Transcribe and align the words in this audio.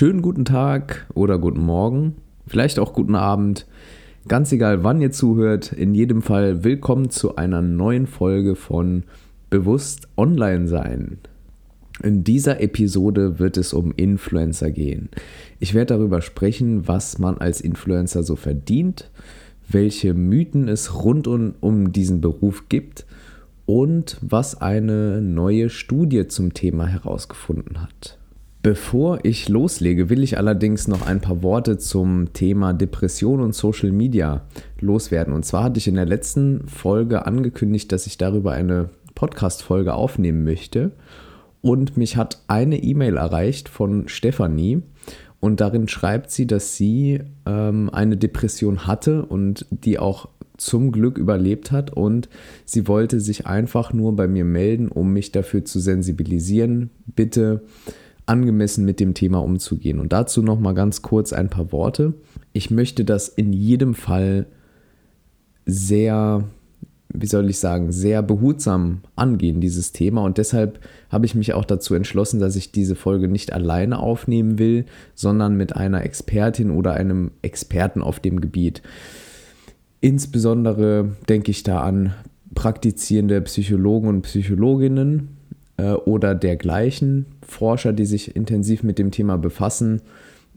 Schönen 0.00 0.22
guten 0.22 0.46
Tag 0.46 1.06
oder 1.12 1.38
guten 1.38 1.60
Morgen, 1.60 2.14
vielleicht 2.46 2.78
auch 2.78 2.94
guten 2.94 3.14
Abend. 3.14 3.66
Ganz 4.28 4.50
egal, 4.50 4.82
wann 4.82 5.02
ihr 5.02 5.10
zuhört, 5.10 5.72
in 5.74 5.94
jedem 5.94 6.22
Fall 6.22 6.64
willkommen 6.64 7.10
zu 7.10 7.36
einer 7.36 7.60
neuen 7.60 8.06
Folge 8.06 8.54
von 8.54 9.02
Bewusst 9.50 10.08
Online 10.16 10.68
sein. 10.68 11.18
In 12.02 12.24
dieser 12.24 12.62
Episode 12.62 13.38
wird 13.38 13.58
es 13.58 13.74
um 13.74 13.92
Influencer 13.94 14.70
gehen. 14.70 15.10
Ich 15.58 15.74
werde 15.74 15.96
darüber 15.96 16.22
sprechen, 16.22 16.88
was 16.88 17.18
man 17.18 17.36
als 17.36 17.60
Influencer 17.60 18.22
so 18.22 18.36
verdient, 18.36 19.10
welche 19.68 20.14
Mythen 20.14 20.68
es 20.68 21.04
rund 21.04 21.28
um, 21.28 21.92
diesen 21.92 22.22
Beruf 22.22 22.70
gibt 22.70 23.04
und 23.66 24.16
was 24.22 24.62
eine 24.62 25.20
neue 25.20 25.68
Studie 25.68 26.26
zum 26.26 26.54
Thema 26.54 26.86
herausgefunden 26.86 27.82
hat. 27.82 28.16
Bevor 28.62 29.20
ich 29.22 29.48
loslege, 29.48 30.10
will 30.10 30.22
ich 30.22 30.36
allerdings 30.36 30.86
noch 30.86 31.06
ein 31.06 31.22
paar 31.22 31.42
Worte 31.42 31.78
zum 31.78 32.34
Thema 32.34 32.74
Depression 32.74 33.40
und 33.40 33.54
Social 33.54 33.90
Media 33.90 34.44
loswerden. 34.80 35.32
Und 35.32 35.46
zwar 35.46 35.64
hatte 35.64 35.78
ich 35.78 35.88
in 35.88 35.94
der 35.94 36.04
letzten 36.04 36.68
Folge 36.68 37.24
angekündigt, 37.24 37.90
dass 37.90 38.06
ich 38.06 38.18
darüber 38.18 38.52
eine 38.52 38.90
Podcast-Folge 39.14 39.94
aufnehmen 39.94 40.44
möchte. 40.44 40.92
Und 41.62 41.96
mich 41.96 42.18
hat 42.18 42.42
eine 42.48 42.82
E-Mail 42.82 43.16
erreicht 43.16 43.70
von 43.70 44.08
Stefanie. 44.08 44.82
Und 45.40 45.62
darin 45.62 45.88
schreibt 45.88 46.30
sie, 46.30 46.46
dass 46.46 46.76
sie 46.76 47.20
ähm, 47.46 47.88
eine 47.90 48.18
Depression 48.18 48.86
hatte 48.86 49.24
und 49.24 49.64
die 49.70 49.98
auch 49.98 50.28
zum 50.58 50.92
Glück 50.92 51.16
überlebt 51.16 51.72
hat. 51.72 51.94
Und 51.94 52.28
sie 52.66 52.86
wollte 52.88 53.20
sich 53.20 53.46
einfach 53.46 53.94
nur 53.94 54.14
bei 54.16 54.28
mir 54.28 54.44
melden, 54.44 54.88
um 54.88 55.14
mich 55.14 55.32
dafür 55.32 55.64
zu 55.64 55.80
sensibilisieren. 55.80 56.90
Bitte 57.06 57.62
angemessen 58.30 58.84
mit 58.84 59.00
dem 59.00 59.12
Thema 59.12 59.42
umzugehen. 59.42 59.98
Und 59.98 60.12
dazu 60.12 60.40
noch 60.40 60.60
mal 60.60 60.72
ganz 60.72 61.02
kurz 61.02 61.32
ein 61.32 61.50
paar 61.50 61.72
Worte. 61.72 62.14
Ich 62.52 62.70
möchte 62.70 63.04
das 63.04 63.28
in 63.28 63.52
jedem 63.52 63.94
Fall 63.94 64.46
sehr, 65.66 66.44
wie 67.12 67.26
soll 67.26 67.50
ich 67.50 67.58
sagen, 67.58 67.90
sehr 67.90 68.22
behutsam 68.22 69.00
angehen, 69.16 69.60
dieses 69.60 69.90
Thema. 69.90 70.22
Und 70.22 70.38
deshalb 70.38 70.78
habe 71.10 71.26
ich 71.26 71.34
mich 71.34 71.54
auch 71.54 71.64
dazu 71.64 71.94
entschlossen, 71.94 72.38
dass 72.38 72.54
ich 72.54 72.70
diese 72.70 72.94
Folge 72.94 73.26
nicht 73.26 73.52
alleine 73.52 73.98
aufnehmen 73.98 74.60
will, 74.60 74.86
sondern 75.16 75.56
mit 75.56 75.74
einer 75.74 76.04
Expertin 76.04 76.70
oder 76.70 76.94
einem 76.94 77.32
Experten 77.42 78.00
auf 78.00 78.20
dem 78.20 78.40
Gebiet. 78.40 78.80
Insbesondere 80.00 81.16
denke 81.28 81.50
ich 81.50 81.64
da 81.64 81.80
an 81.80 82.14
praktizierende 82.54 83.40
Psychologen 83.42 84.08
und 84.08 84.22
Psychologinnen, 84.22 85.39
oder 86.04 86.34
dergleichen. 86.34 87.26
Forscher, 87.46 87.92
die 87.92 88.06
sich 88.06 88.36
intensiv 88.36 88.82
mit 88.82 88.98
dem 88.98 89.10
Thema 89.10 89.38
befassen. 89.38 90.02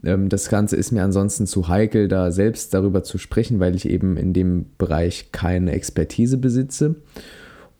Ähm, 0.04 0.28
das 0.28 0.48
Ganze 0.48 0.76
ist 0.76 0.92
mir 0.92 1.02
ansonsten 1.02 1.46
zu 1.46 1.68
heikel, 1.68 2.08
da 2.08 2.30
selbst 2.30 2.74
darüber 2.74 3.02
zu 3.02 3.18
sprechen, 3.18 3.60
weil 3.60 3.74
ich 3.74 3.88
eben 3.88 4.16
in 4.16 4.32
dem 4.32 4.66
Bereich 4.78 5.32
keine 5.32 5.72
Expertise 5.72 6.38
besitze. 6.38 6.96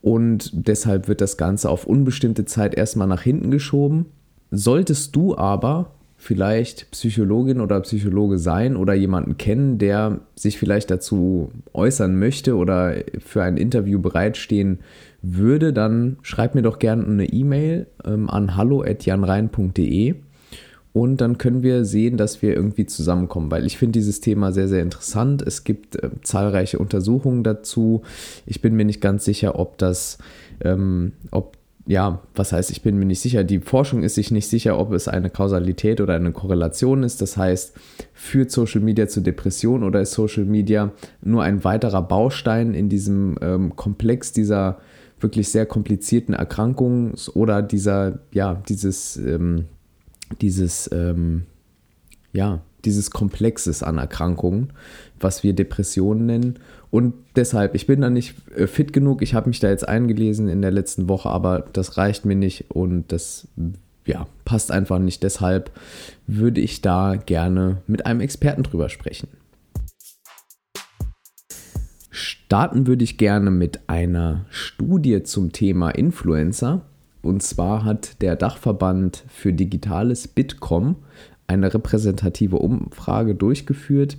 Und 0.00 0.50
deshalb 0.52 1.08
wird 1.08 1.20
das 1.20 1.36
Ganze 1.36 1.70
auf 1.70 1.86
unbestimmte 1.86 2.44
Zeit 2.44 2.74
erstmal 2.74 3.08
nach 3.08 3.22
hinten 3.22 3.50
geschoben. 3.50 4.06
Solltest 4.50 5.16
du 5.16 5.36
aber 5.36 5.92
vielleicht 6.16 6.90
Psychologin 6.90 7.60
oder 7.60 7.80
Psychologe 7.80 8.38
sein 8.38 8.76
oder 8.76 8.94
jemanden 8.94 9.36
kennen, 9.36 9.78
der 9.78 10.20
sich 10.36 10.58
vielleicht 10.58 10.90
dazu 10.90 11.50
äußern 11.72 12.18
möchte 12.18 12.56
oder 12.56 12.96
für 13.18 13.42
ein 13.42 13.56
Interview 13.56 13.98
bereitstehen 13.98 14.78
würde, 15.24 15.72
dann 15.72 16.18
schreib 16.22 16.54
mir 16.54 16.62
doch 16.62 16.78
gerne 16.78 17.04
eine 17.04 17.26
E-Mail 17.26 17.86
ähm, 18.04 18.28
an 18.28 18.56
hallo.janrein.de 18.56 20.16
und 20.94 21.20
dann 21.20 21.38
können 21.38 21.64
wir 21.64 21.84
sehen, 21.84 22.16
dass 22.16 22.40
wir 22.40 22.54
irgendwie 22.54 22.86
zusammenkommen, 22.86 23.50
weil 23.50 23.66
ich 23.66 23.78
finde 23.78 23.98
dieses 23.98 24.20
Thema 24.20 24.52
sehr, 24.52 24.68
sehr 24.68 24.80
interessant. 24.80 25.42
Es 25.42 25.64
gibt 25.64 25.96
äh, 25.96 26.10
zahlreiche 26.22 26.78
Untersuchungen 26.78 27.42
dazu. 27.42 28.02
Ich 28.46 28.62
bin 28.62 28.76
mir 28.76 28.84
nicht 28.84 29.00
ganz 29.00 29.24
sicher, 29.24 29.58
ob 29.58 29.76
das, 29.78 30.18
ähm, 30.60 31.12
ob 31.32 31.56
ja, 31.86 32.22
was 32.34 32.52
heißt, 32.52 32.70
ich 32.70 32.82
bin 32.82 32.96
mir 32.96 33.06
nicht 33.06 33.20
sicher. 33.20 33.42
Die 33.42 33.58
Forschung 33.58 34.04
ist 34.04 34.14
sich 34.14 34.30
nicht 34.30 34.46
sicher, 34.46 34.78
ob 34.78 34.92
es 34.92 35.08
eine 35.08 35.30
Kausalität 35.30 36.00
oder 36.00 36.14
eine 36.14 36.32
Korrelation 36.32 37.02
ist. 37.02 37.20
Das 37.20 37.36
heißt, 37.36 37.74
führt 38.12 38.52
Social 38.52 38.80
Media 38.80 39.08
zu 39.08 39.20
Depression 39.20 39.82
oder 39.82 40.00
ist 40.00 40.12
Social 40.12 40.44
Media 40.44 40.92
nur 41.22 41.42
ein 41.42 41.64
weiterer 41.64 42.02
Baustein 42.02 42.72
in 42.72 42.88
diesem 42.88 43.36
ähm, 43.42 43.74
Komplex 43.74 44.32
dieser 44.32 44.78
wirklich 45.24 45.48
sehr 45.48 45.66
komplizierten 45.66 46.34
Erkrankungen 46.34 47.14
oder 47.34 47.62
dieser, 47.62 48.20
ja, 48.30 48.62
dieses, 48.68 49.16
ähm, 49.16 49.64
dieses, 50.40 50.88
ähm, 50.92 51.46
ja, 52.32 52.60
dieses 52.84 53.10
Komplexes 53.10 53.82
an 53.82 53.98
Erkrankungen, 53.98 54.72
was 55.18 55.42
wir 55.42 55.54
Depressionen 55.54 56.26
nennen. 56.26 56.58
Und 56.90 57.14
deshalb, 57.34 57.74
ich 57.74 57.86
bin 57.86 58.02
da 58.02 58.10
nicht 58.10 58.34
äh, 58.54 58.66
fit 58.66 58.92
genug. 58.92 59.22
Ich 59.22 59.34
habe 59.34 59.48
mich 59.48 59.58
da 59.58 59.68
jetzt 59.68 59.88
eingelesen 59.88 60.48
in 60.48 60.62
der 60.62 60.70
letzten 60.70 61.08
Woche, 61.08 61.30
aber 61.30 61.64
das 61.72 61.96
reicht 61.96 62.24
mir 62.24 62.36
nicht 62.36 62.70
und 62.70 63.10
das 63.10 63.48
ja, 64.04 64.26
passt 64.44 64.70
einfach 64.70 64.98
nicht. 64.98 65.22
Deshalb 65.22 65.70
würde 66.26 66.60
ich 66.60 66.82
da 66.82 67.16
gerne 67.16 67.78
mit 67.86 68.04
einem 68.06 68.20
Experten 68.20 68.62
drüber 68.62 68.90
sprechen. 68.90 69.28
Starten 72.16 72.86
würde 72.86 73.02
ich 73.02 73.18
gerne 73.18 73.50
mit 73.50 73.88
einer 73.88 74.44
Studie 74.48 75.24
zum 75.24 75.50
Thema 75.50 75.90
Influencer. 75.90 76.82
Und 77.22 77.42
zwar 77.42 77.84
hat 77.84 78.22
der 78.22 78.36
Dachverband 78.36 79.24
für 79.26 79.52
Digitales 79.52 80.28
Bitkom 80.28 80.94
eine 81.48 81.74
repräsentative 81.74 82.58
Umfrage 82.58 83.34
durchgeführt 83.34 84.16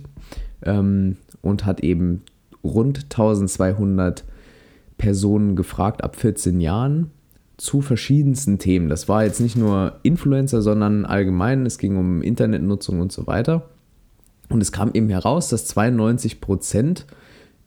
ähm, 0.62 1.16
und 1.40 1.64
hat 1.64 1.80
eben 1.80 2.20
rund 2.62 3.04
1200 3.04 4.24
Personen 4.98 5.56
gefragt 5.56 6.04
ab 6.04 6.16
14 6.16 6.60
Jahren 6.60 7.10
zu 7.56 7.80
verschiedensten 7.80 8.58
Themen. 8.58 8.90
Das 8.90 9.08
war 9.08 9.24
jetzt 9.24 9.40
nicht 9.40 9.56
nur 9.56 10.00
Influencer, 10.02 10.60
sondern 10.60 11.06
allgemein, 11.06 11.64
es 11.64 11.78
ging 11.78 11.96
um 11.96 12.20
Internetnutzung 12.20 13.00
und 13.00 13.10
so 13.10 13.26
weiter. 13.26 13.70
Und 14.50 14.60
es 14.60 14.70
kam 14.70 14.90
eben 14.92 15.08
heraus, 15.08 15.48
dass 15.48 15.64
92 15.64 16.42
Prozent 16.42 17.06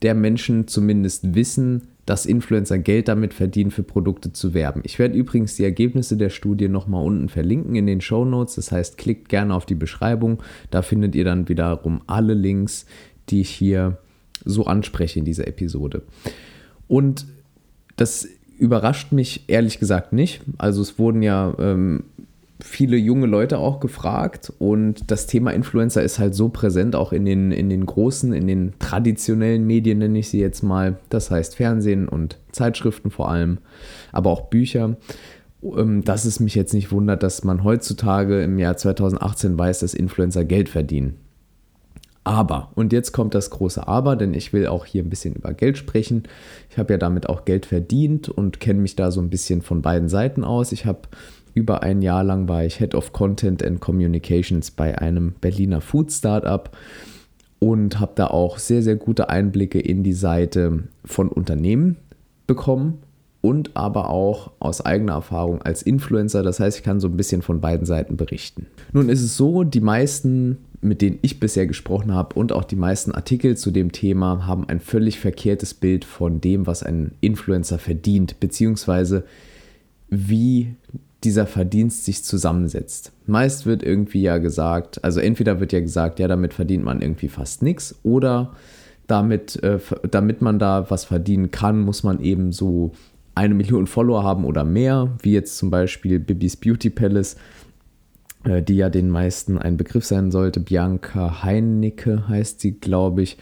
der 0.01 0.15
Menschen 0.15 0.67
zumindest 0.67 1.35
wissen, 1.35 1.87
dass 2.05 2.25
Influencer 2.25 2.79
Geld 2.79 3.07
damit 3.07 3.35
verdienen, 3.35 3.69
für 3.69 3.83
Produkte 3.83 4.33
zu 4.33 4.55
werben. 4.55 4.81
Ich 4.83 4.97
werde 4.97 5.15
übrigens 5.15 5.55
die 5.55 5.63
Ergebnisse 5.63 6.17
der 6.17 6.29
Studie 6.29 6.67
nochmal 6.67 7.05
unten 7.05 7.29
verlinken 7.29 7.75
in 7.75 7.85
den 7.85 8.01
Show 8.01 8.25
Notes. 8.25 8.55
Das 8.55 8.71
heißt, 8.71 8.97
klickt 8.97 9.29
gerne 9.29 9.53
auf 9.53 9.67
die 9.67 9.75
Beschreibung. 9.75 10.41
Da 10.71 10.81
findet 10.81 11.13
ihr 11.13 11.23
dann 11.23 11.49
wiederum 11.49 12.01
alle 12.07 12.33
Links, 12.33 12.87
die 13.29 13.41
ich 13.41 13.51
hier 13.51 13.99
so 14.43 14.65
anspreche 14.65 15.19
in 15.19 15.25
dieser 15.25 15.47
Episode. 15.47 16.01
Und 16.87 17.27
das 17.95 18.27
überrascht 18.57 19.11
mich 19.11 19.43
ehrlich 19.47 19.79
gesagt 19.79 20.11
nicht. 20.11 20.41
Also 20.57 20.81
es 20.81 20.97
wurden 20.97 21.21
ja 21.21 21.53
ähm, 21.59 22.05
viele 22.61 22.97
junge 22.97 23.27
Leute 23.27 23.57
auch 23.57 23.79
gefragt 23.79 24.51
und 24.59 25.09
das 25.09 25.27
Thema 25.27 25.51
Influencer 25.51 26.03
ist 26.03 26.19
halt 26.19 26.35
so 26.35 26.49
präsent 26.49 26.95
auch 26.95 27.13
in 27.13 27.25
den, 27.25 27.51
in 27.51 27.69
den 27.69 27.85
großen, 27.85 28.33
in 28.33 28.47
den 28.47 28.73
traditionellen 28.79 29.65
Medien 29.65 29.99
nenne 29.99 30.19
ich 30.19 30.29
sie 30.29 30.39
jetzt 30.39 30.61
mal, 30.61 30.97
das 31.09 31.31
heißt 31.31 31.55
Fernsehen 31.55 32.09
und 32.09 32.37
Zeitschriften 32.51 33.11
vor 33.11 33.29
allem, 33.31 33.59
aber 34.11 34.29
auch 34.29 34.49
Bücher, 34.49 34.97
ähm, 35.63 36.03
dass 36.03 36.25
es 36.25 36.41
mich 36.41 36.55
jetzt 36.55 36.73
nicht 36.73 36.91
wundert, 36.91 37.23
dass 37.23 37.45
man 37.45 37.63
heutzutage 37.63 38.43
im 38.43 38.59
Jahr 38.59 38.75
2018 38.75 39.57
weiß, 39.57 39.79
dass 39.79 39.93
Influencer 39.93 40.43
Geld 40.43 40.67
verdienen. 40.67 41.15
Aber, 42.25 42.71
und 42.75 42.93
jetzt 42.93 43.11
kommt 43.11 43.33
das 43.33 43.49
große 43.49 43.87
Aber, 43.87 44.15
denn 44.15 44.33
ich 44.33 44.53
will 44.53 44.67
auch 44.67 44.85
hier 44.85 45.01
ein 45.01 45.09
bisschen 45.09 45.33
über 45.33 45.53
Geld 45.53 45.77
sprechen. 45.77 46.23
Ich 46.69 46.77
habe 46.77 46.93
ja 46.93 46.97
damit 46.97 47.27
auch 47.29 47.45
Geld 47.45 47.65
verdient 47.65 48.29
und 48.29 48.59
kenne 48.59 48.81
mich 48.81 48.95
da 48.95 49.09
so 49.09 49.21
ein 49.21 49.29
bisschen 49.29 49.61
von 49.61 49.81
beiden 49.81 50.09
Seiten 50.09 50.43
aus. 50.43 50.71
Ich 50.71 50.85
habe 50.85 50.99
über 51.59 51.83
ein 51.83 52.01
Jahr 52.01 52.23
lang 52.23 52.47
war 52.47 52.63
ich 52.63 52.77
Head 52.77 52.95
of 52.95 53.11
Content 53.11 53.63
and 53.63 53.81
Communications 53.81 54.71
bei 54.71 54.97
einem 54.97 55.33
Berliner 55.41 55.81
Food 55.81 56.11
Startup 56.11 56.69
und 57.59 57.99
habe 57.99 58.13
da 58.15 58.27
auch 58.27 58.57
sehr, 58.57 58.81
sehr 58.81 58.95
gute 58.95 59.29
Einblicke 59.29 59.79
in 59.79 60.01
die 60.01 60.13
Seite 60.13 60.83
von 61.03 61.27
Unternehmen 61.27 61.97
bekommen 62.47 62.99
und 63.41 63.75
aber 63.75 64.09
auch 64.09 64.51
aus 64.59 64.79
eigener 64.81 65.13
Erfahrung 65.13 65.61
als 65.61 65.81
Influencer. 65.81 66.43
Das 66.43 66.61
heißt, 66.61 66.77
ich 66.77 66.83
kann 66.83 67.01
so 67.01 67.09
ein 67.09 67.17
bisschen 67.17 67.41
von 67.41 67.59
beiden 67.59 67.85
Seiten 67.85 68.15
berichten. 68.15 68.67
Nun 68.93 69.09
ist 69.09 69.21
es 69.21 69.35
so, 69.35 69.65
die 69.65 69.81
meisten, 69.81 70.57
mit 70.79 71.01
denen 71.01 71.19
ich 71.21 71.41
bisher 71.41 71.67
gesprochen 71.67 72.13
habe 72.13 72.35
und 72.39 72.53
auch 72.53 72.63
die 72.63 72.77
meisten 72.77 73.11
Artikel 73.11 73.57
zu 73.57 73.71
dem 73.71 73.91
Thema 73.91 74.47
haben 74.47 74.67
ein 74.69 74.79
völlig 74.79 75.19
verkehrtes 75.19 75.73
Bild 75.73 76.05
von 76.05 76.39
dem, 76.39 76.67
was 76.67 76.83
ein 76.83 77.11
Influencer 77.19 77.79
verdient, 77.79 78.39
beziehungsweise 78.39 79.25
wie 80.09 80.75
dieser 81.23 81.45
Verdienst 81.47 82.05
sich 82.05 82.23
zusammensetzt. 82.23 83.11
Meist 83.25 83.65
wird 83.65 83.83
irgendwie 83.83 84.21
ja 84.21 84.37
gesagt, 84.37 85.03
also 85.03 85.19
entweder 85.19 85.59
wird 85.59 85.73
ja 85.73 85.81
gesagt, 85.81 86.19
ja, 86.19 86.27
damit 86.27 86.53
verdient 86.53 86.83
man 86.83 87.01
irgendwie 87.01 87.27
fast 87.27 87.61
nichts 87.61 87.99
oder 88.03 88.53
damit, 89.07 89.61
äh, 89.63 89.79
damit 90.09 90.41
man 90.41 90.59
da 90.59 90.89
was 90.89 91.05
verdienen 91.05 91.51
kann, 91.51 91.81
muss 91.81 92.03
man 92.03 92.21
eben 92.21 92.51
so 92.51 92.93
eine 93.35 93.53
Million 93.53 93.87
Follower 93.87 94.23
haben 94.23 94.45
oder 94.45 94.63
mehr, 94.63 95.17
wie 95.21 95.33
jetzt 95.33 95.57
zum 95.57 95.69
Beispiel 95.69 96.19
Bibis 96.19 96.55
Beauty 96.57 96.89
Palace. 96.89 97.35
äh, 98.43 98.61
die 98.61 98.75
ja 98.77 98.89
den 98.89 99.09
meisten 99.09 99.57
ein 99.57 99.77
Begriff 99.77 100.05
sein 100.05 100.31
sollte. 100.31 100.59
Bianca 100.59 101.43
Heinicke 101.43 102.27
heißt 102.27 102.61
sie, 102.61 102.79
glaube 102.79 103.21
ich. 103.23 103.37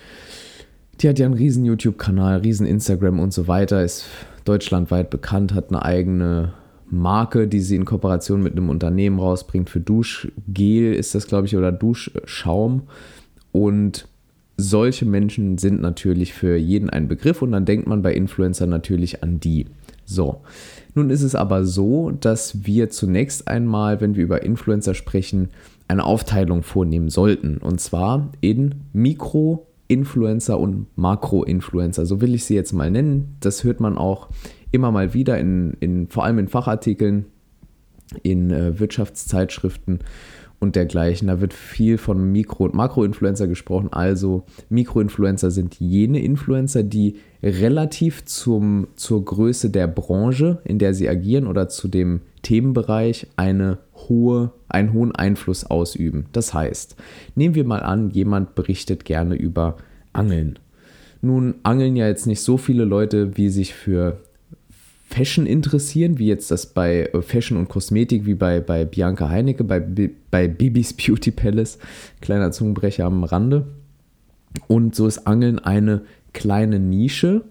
Die 1.00 1.07
hat 1.09 1.19
ja 1.19 1.25
einen 1.27 1.35
riesen 1.35 1.65
YouTube-Kanal, 1.65 2.39
riesen 2.39 2.65
Instagram 2.65 3.19
und 3.19 3.31
so 3.31 3.47
weiter, 3.47 3.83
ist 3.83 4.06
deutschlandweit 4.45 5.12
bekannt, 5.12 5.53
hat 5.53 5.69
eine 5.69 5.83
eigene 5.83 6.53
Marke, 6.89 7.47
die 7.47 7.59
sie 7.59 7.75
in 7.75 7.85
Kooperation 7.85 8.41
mit 8.41 8.53
einem 8.53 8.69
Unternehmen 8.69 9.19
rausbringt. 9.19 9.69
Für 9.69 9.79
Duschgel 9.79 10.93
ist 10.93 11.15
das, 11.15 11.27
glaube 11.27 11.47
ich, 11.47 11.55
oder 11.55 11.71
Duschschaum. 11.71 12.83
Und 13.51 14.07
solche 14.57 15.05
Menschen 15.05 15.57
sind 15.57 15.81
natürlich 15.81 16.33
für 16.33 16.57
jeden 16.57 16.89
ein 16.89 17.07
Begriff 17.07 17.41
und 17.41 17.51
dann 17.51 17.65
denkt 17.65 17.87
man 17.87 18.01
bei 18.01 18.13
Influencern 18.13 18.69
natürlich 18.69 19.23
an 19.23 19.39
die. 19.39 19.67
So, 20.05 20.41
nun 20.95 21.09
ist 21.09 21.21
es 21.21 21.35
aber 21.35 21.65
so, 21.65 22.11
dass 22.11 22.65
wir 22.65 22.89
zunächst 22.89 23.47
einmal, 23.47 24.01
wenn 24.01 24.15
wir 24.15 24.23
über 24.23 24.43
Influencer 24.43 24.93
sprechen, 24.93 25.49
eine 25.87 26.05
Aufteilung 26.05 26.63
vornehmen 26.63 27.09
sollten. 27.09 27.57
Und 27.57 27.79
zwar 27.81 28.31
in 28.41 28.75
Mikro-Influencer 28.93 30.59
und 30.59 30.87
Makro-Influencer. 30.97 32.05
So 32.05 32.21
will 32.21 32.33
ich 32.33 32.45
sie 32.45 32.55
jetzt 32.55 32.73
mal 32.73 32.89
nennen. 32.89 33.35
Das 33.41 33.63
hört 33.63 33.79
man 33.79 33.97
auch 33.97 34.29
immer 34.77 34.91
mal 34.91 35.13
wieder, 35.13 35.38
in, 35.38 35.74
in, 35.79 36.07
vor 36.07 36.24
allem 36.24 36.39
in 36.39 36.47
Fachartikeln, 36.47 37.25
in 38.24 38.51
äh, 38.51 38.79
Wirtschaftszeitschriften 38.79 40.00
und 40.59 40.75
dergleichen. 40.75 41.27
Da 41.27 41.41
wird 41.41 41.53
viel 41.53 41.97
von 41.97 42.31
Mikro- 42.31 42.65
und 42.65 42.74
Makroinfluencer 42.74 43.47
gesprochen. 43.47 43.89
Also 43.91 44.44
Mikroinfluencer 44.69 45.51
sind 45.51 45.79
jene 45.79 46.21
Influencer, 46.21 46.83
die 46.83 47.18
relativ 47.44 48.25
zum, 48.25 48.88
zur 48.95 49.25
Größe 49.25 49.69
der 49.69 49.88
Branche, 49.88 50.59
in 50.63 50.80
der 50.80 50.94
sie 50.94 51.09
agieren 51.09 51.47
oder 51.47 51.69
zu 51.69 51.88
dem 51.88 52.21
Themenbereich 52.44 53.27
eine 53.35 53.80
hohe, 53.95 54.51
einen 54.69 54.94
hohen 54.94 55.13
Einfluss 55.13 55.65
ausüben. 55.65 56.27
Das 56.31 56.53
heißt, 56.53 56.95
nehmen 57.35 57.56
wir 57.56 57.65
mal 57.65 57.81
an, 57.81 58.09
jemand 58.12 58.56
berichtet 58.56 59.06
gerne 59.06 59.35
über 59.35 59.75
Angeln. 60.13 60.59
Nun 61.21 61.56
angeln 61.63 61.95
ja 61.95 62.07
jetzt 62.07 62.27
nicht 62.27 62.41
so 62.41 62.57
viele 62.57 62.85
Leute, 62.85 63.38
wie 63.38 63.50
sich 63.50 63.73
für 63.73 64.21
Fashion 65.09 65.45
interessieren, 65.45 66.19
wie 66.19 66.27
jetzt 66.27 66.51
das 66.51 66.68
bei 66.68 67.06
äh, 67.06 67.21
Fashion 67.21 67.57
und 67.57 67.69
Kosmetik, 67.69 68.25
wie 68.25 68.36
bei, 68.36 68.59
bei 68.59 68.86
Bianca 68.86 69.30
Heinecke, 69.30 69.63
bei, 69.63 69.81
bei 70.31 70.48
Bibis 70.48 70.94
Beauty 70.94 71.31
Palace, 71.31 71.80
kleiner 72.21 72.51
Zungenbrecher 72.51 73.06
am 73.06 73.24
Rande. 73.24 73.68
Und 74.68 74.95
so 74.95 75.07
ist 75.07 75.25
Angeln 75.25 75.59
eine 75.59 76.01
kleine 76.33 76.80
Nische. 76.80 77.44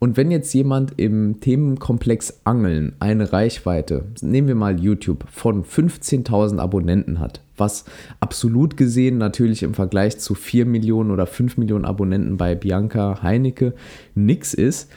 Und 0.00 0.16
wenn 0.16 0.30
jetzt 0.30 0.52
jemand 0.52 0.94
im 0.98 1.40
Themenkomplex 1.40 2.40
Angeln 2.44 2.94
eine 2.98 3.32
Reichweite, 3.32 4.04
nehmen 4.20 4.48
wir 4.48 4.54
mal 4.54 4.78
YouTube, 4.78 5.24
von 5.30 5.64
15.000 5.64 6.58
Abonnenten 6.58 7.20
hat, 7.20 7.40
was 7.56 7.84
absolut 8.20 8.76
gesehen 8.76 9.18
natürlich 9.18 9.62
im 9.62 9.72
Vergleich 9.72 10.18
zu 10.18 10.34
4 10.34 10.66
Millionen 10.66 11.10
oder 11.10 11.26
5 11.26 11.56
Millionen 11.56 11.84
Abonnenten 11.84 12.36
bei 12.36 12.54
Bianca 12.54 13.22
Heinecke 13.22 13.72
nichts 14.14 14.52
ist, 14.52 14.90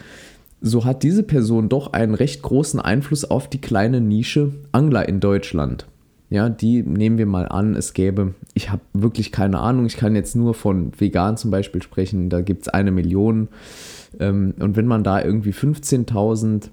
so 0.61 0.85
hat 0.85 1.03
diese 1.03 1.23
Person 1.23 1.69
doch 1.69 1.93
einen 1.93 2.13
recht 2.13 2.41
großen 2.41 2.79
Einfluss 2.79 3.25
auf 3.25 3.49
die 3.49 3.61
kleine 3.61 4.01
Nische 4.01 4.53
Angler 4.71 5.07
in 5.07 5.19
Deutschland. 5.19 5.87
Ja, 6.29 6.49
die 6.49 6.83
nehmen 6.83 7.17
wir 7.17 7.25
mal 7.25 7.47
an, 7.47 7.75
es 7.75 7.93
gäbe, 7.93 8.33
ich 8.53 8.69
habe 8.69 8.81
wirklich 8.93 9.31
keine 9.31 9.59
Ahnung, 9.59 9.85
ich 9.85 9.95
kann 9.95 10.13
jetzt 10.13 10.35
nur 10.35 10.53
von 10.53 10.91
vegan 10.99 11.37
zum 11.37 11.51
Beispiel 11.51 11.81
sprechen, 11.81 12.29
da 12.29 12.41
gibt 12.41 12.63
es 12.63 12.69
eine 12.69 12.91
Million. 12.91 13.47
Ähm, 14.19 14.53
und 14.59 14.75
wenn 14.75 14.87
man 14.87 15.05
da 15.05 15.23
irgendwie 15.23 15.51
15.000 15.51 16.69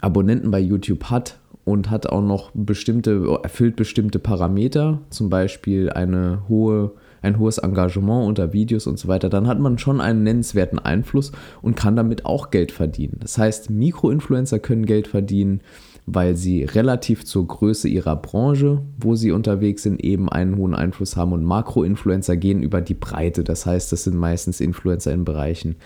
Abonnenten 0.00 0.50
bei 0.50 0.60
YouTube 0.60 1.04
hat 1.04 1.38
und 1.64 1.90
hat 1.90 2.06
auch 2.06 2.22
noch 2.22 2.50
bestimmte, 2.52 3.38
erfüllt 3.42 3.76
bestimmte 3.76 4.18
Parameter, 4.18 5.00
zum 5.08 5.30
Beispiel 5.30 5.90
eine 5.90 6.42
hohe 6.48 6.92
ein 7.22 7.38
hohes 7.38 7.58
Engagement 7.58 8.26
unter 8.26 8.52
Videos 8.52 8.86
und 8.86 8.98
so 8.98 9.08
weiter, 9.08 9.28
dann 9.28 9.46
hat 9.46 9.58
man 9.58 9.78
schon 9.78 10.00
einen 10.00 10.22
nennenswerten 10.22 10.78
Einfluss 10.78 11.32
und 11.62 11.76
kann 11.76 11.96
damit 11.96 12.26
auch 12.26 12.50
Geld 12.50 12.72
verdienen. 12.72 13.18
Das 13.20 13.38
heißt, 13.38 13.70
Mikroinfluencer 13.70 14.58
können 14.58 14.86
Geld 14.86 15.06
verdienen, 15.06 15.60
weil 16.04 16.36
sie 16.36 16.64
relativ 16.64 17.24
zur 17.24 17.46
Größe 17.46 17.88
ihrer 17.88 18.16
Branche, 18.16 18.82
wo 18.98 19.14
sie 19.14 19.30
unterwegs 19.30 19.84
sind, 19.84 20.02
eben 20.02 20.28
einen 20.28 20.56
hohen 20.56 20.74
Einfluss 20.74 21.16
haben 21.16 21.32
und 21.32 21.44
Makroinfluencer 21.44 22.36
gehen 22.36 22.62
über 22.62 22.80
die 22.80 22.94
Breite. 22.94 23.44
Das 23.44 23.66
heißt, 23.66 23.92
das 23.92 24.04
sind 24.04 24.16
meistens 24.16 24.60
Influencer 24.60 25.12
in 25.12 25.24
Bereichen 25.24 25.76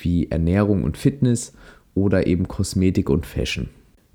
wie 0.00 0.30
Ernährung 0.30 0.84
und 0.84 0.96
Fitness 0.96 1.52
oder 1.94 2.26
eben 2.26 2.46
Kosmetik 2.46 3.10
und 3.10 3.26
Fashion. 3.26 3.68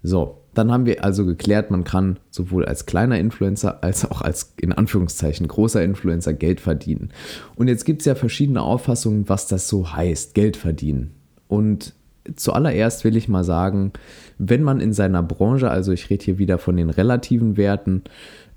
So, 0.04 0.41
dann 0.54 0.72
haben 0.72 0.86
wir 0.86 1.04
also 1.04 1.26
geklärt, 1.26 1.72
man 1.72 1.84
kann 1.84 2.20
sowohl 2.30 2.66
als 2.66 2.86
kleiner 2.86 3.20
Influencer 3.20 3.84
als 3.84 4.10
auch 4.10 4.22
als 4.22 4.54
in 4.60 4.74
Anführungszeichen 4.74 5.48
großer 5.48 5.84
Influencer 5.84 6.34
Geld 6.34 6.60
verdienen. 6.60 7.10
Und 7.56 7.68
jetzt 7.68 7.86
gibt 7.86 8.02
es 8.02 8.06
ja 8.06 8.16
verschiedene 8.16 8.62
Auffassungen, 8.62 9.30
was 9.30 9.48
das 9.48 9.68
so 9.68 9.94
heißt, 9.94 10.34
Geld 10.34 10.58
verdienen. 10.58 11.12
Und 11.48 11.94
zuallererst 12.36 13.04
will 13.04 13.16
ich 13.16 13.28
mal 13.28 13.44
sagen, 13.44 13.94
wenn 14.38 14.64
man 14.64 14.80
in 14.80 14.94
seiner 14.94 15.24
Branche, 15.24 15.70
also 15.70 15.92
ich 15.92 16.10
rede 16.10 16.26
hier 16.26 16.38
wieder 16.38 16.58
von 16.58 16.76
den 16.78 16.90
relativen 16.90 17.58
Werten, 17.58 18.04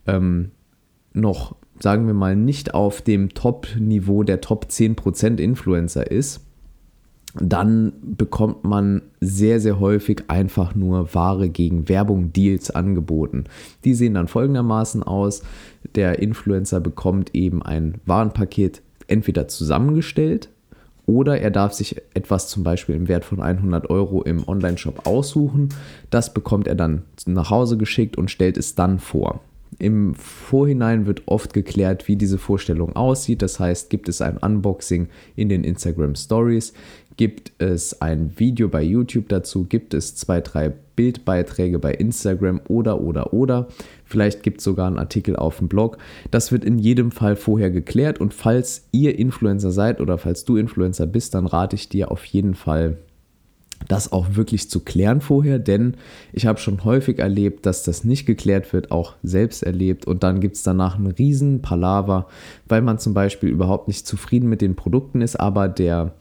ähm, 0.06 0.50
noch, 1.12 1.56
sagen 1.78 2.06
wir 2.06 2.14
mal, 2.14 2.34
nicht 2.34 2.74
auf 2.74 3.02
dem 3.02 3.30
Top-Niveau 3.30 4.24
der 4.24 4.40
Top 4.40 4.66
10% 4.68 5.38
Influencer 5.38 6.10
ist, 6.10 6.40
dann 7.34 7.92
bekommt 8.02 8.64
man 8.64 9.02
sehr, 9.20 9.60
sehr 9.60 9.80
häufig 9.80 10.24
einfach 10.28 10.74
nur 10.74 11.14
Ware 11.14 11.48
gegen 11.48 11.88
Werbung, 11.88 12.32
Deals 12.32 12.70
angeboten. 12.70 13.44
Die 13.84 13.94
sehen 13.94 14.14
dann 14.14 14.28
folgendermaßen 14.28 15.02
aus. 15.02 15.42
Der 15.94 16.20
Influencer 16.20 16.80
bekommt 16.80 17.34
eben 17.34 17.62
ein 17.62 18.00
Warenpaket 18.06 18.82
entweder 19.08 19.48
zusammengestellt 19.48 20.48
oder 21.06 21.38
er 21.38 21.50
darf 21.50 21.74
sich 21.74 22.00
etwas 22.14 22.48
zum 22.48 22.62
Beispiel 22.62 22.94
im 22.94 23.08
Wert 23.08 23.24
von 23.24 23.40
100 23.40 23.90
Euro 23.90 24.22
im 24.22 24.46
Online-Shop 24.48 25.06
aussuchen. 25.06 25.68
Das 26.10 26.32
bekommt 26.32 26.66
er 26.66 26.74
dann 26.74 27.02
nach 27.26 27.50
Hause 27.50 27.76
geschickt 27.76 28.16
und 28.16 28.30
stellt 28.30 28.56
es 28.56 28.74
dann 28.74 28.98
vor. 28.98 29.40
Im 29.78 30.14
Vorhinein 30.14 31.06
wird 31.06 31.22
oft 31.26 31.52
geklärt, 31.52 32.08
wie 32.08 32.16
diese 32.16 32.38
Vorstellung 32.38 32.94
aussieht. 32.96 33.42
Das 33.42 33.60
heißt, 33.60 33.90
gibt 33.90 34.08
es 34.08 34.20
ein 34.20 34.38
Unboxing 34.38 35.08
in 35.36 35.48
den 35.48 35.64
Instagram 35.64 36.14
Stories, 36.14 36.72
Gibt 37.16 37.52
es 37.58 38.00
ein 38.00 38.32
Video 38.38 38.68
bei 38.68 38.82
YouTube 38.82 39.28
dazu? 39.28 39.64
Gibt 39.64 39.94
es 39.94 40.16
zwei, 40.16 40.40
drei 40.40 40.72
Bildbeiträge 40.96 41.78
bei 41.78 41.92
Instagram 41.92 42.60
oder, 42.68 43.00
oder, 43.00 43.32
oder? 43.32 43.68
Vielleicht 44.04 44.42
gibt 44.42 44.58
es 44.58 44.64
sogar 44.64 44.88
einen 44.88 44.98
Artikel 44.98 45.36
auf 45.36 45.58
dem 45.58 45.68
Blog. 45.68 45.98
Das 46.32 46.50
wird 46.50 46.64
in 46.64 46.78
jedem 46.78 47.12
Fall 47.12 47.36
vorher 47.36 47.70
geklärt 47.70 48.20
und 48.20 48.34
falls 48.34 48.88
ihr 48.90 49.16
Influencer 49.16 49.70
seid 49.70 50.00
oder 50.00 50.18
falls 50.18 50.44
du 50.44 50.56
Influencer 50.56 51.06
bist, 51.06 51.34
dann 51.34 51.46
rate 51.46 51.76
ich 51.76 51.88
dir 51.88 52.10
auf 52.10 52.24
jeden 52.24 52.54
Fall, 52.54 52.98
das 53.88 54.12
auch 54.12 54.34
wirklich 54.34 54.70
zu 54.70 54.80
klären 54.80 55.20
vorher, 55.20 55.58
denn 55.58 55.96
ich 56.32 56.46
habe 56.46 56.58
schon 56.58 56.84
häufig 56.84 57.18
erlebt, 57.18 57.66
dass 57.66 57.82
das 57.82 58.04
nicht 58.04 58.26
geklärt 58.26 58.72
wird, 58.72 58.90
auch 58.90 59.14
selbst 59.22 59.62
erlebt. 59.62 60.06
Und 60.06 60.22
dann 60.22 60.40
gibt 60.40 60.56
es 60.56 60.62
danach 60.62 60.96
einen 60.96 61.08
riesen 61.08 61.62
Palaver, 61.62 62.26
weil 62.66 62.82
man 62.82 62.98
zum 62.98 63.14
Beispiel 63.14 63.50
überhaupt 63.50 63.88
nicht 63.88 64.06
zufrieden 64.06 64.48
mit 64.48 64.60
den 64.60 64.74
Produkten 64.74 65.20
ist, 65.20 65.36
aber 65.36 65.68
der 65.68 66.14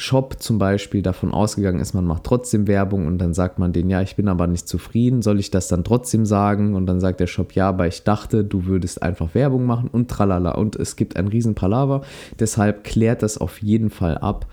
Shop 0.00 0.36
zum 0.40 0.56
Beispiel 0.56 1.02
davon 1.02 1.34
ausgegangen 1.34 1.78
ist, 1.78 1.92
man 1.92 2.06
macht 2.06 2.24
trotzdem 2.24 2.66
Werbung 2.66 3.06
und 3.06 3.18
dann 3.18 3.34
sagt 3.34 3.58
man 3.58 3.74
denen, 3.74 3.90
ja, 3.90 4.00
ich 4.00 4.16
bin 4.16 4.28
aber 4.28 4.46
nicht 4.46 4.66
zufrieden, 4.66 5.20
soll 5.20 5.38
ich 5.38 5.50
das 5.50 5.68
dann 5.68 5.84
trotzdem 5.84 6.24
sagen? 6.24 6.74
Und 6.74 6.86
dann 6.86 7.00
sagt 7.00 7.20
der 7.20 7.26
Shop, 7.26 7.52
ja, 7.52 7.68
aber 7.68 7.86
ich 7.86 8.02
dachte, 8.02 8.42
du 8.42 8.64
würdest 8.64 9.02
einfach 9.02 9.34
Werbung 9.34 9.66
machen 9.66 9.90
und 9.92 10.08
tralala. 10.08 10.52
Und 10.52 10.74
es 10.74 10.96
gibt 10.96 11.16
ein 11.16 11.28
riesen 11.28 11.54
Palaver, 11.54 12.00
deshalb 12.38 12.82
klärt 12.82 13.22
das 13.22 13.36
auf 13.36 13.60
jeden 13.60 13.90
Fall 13.90 14.16
ab 14.16 14.46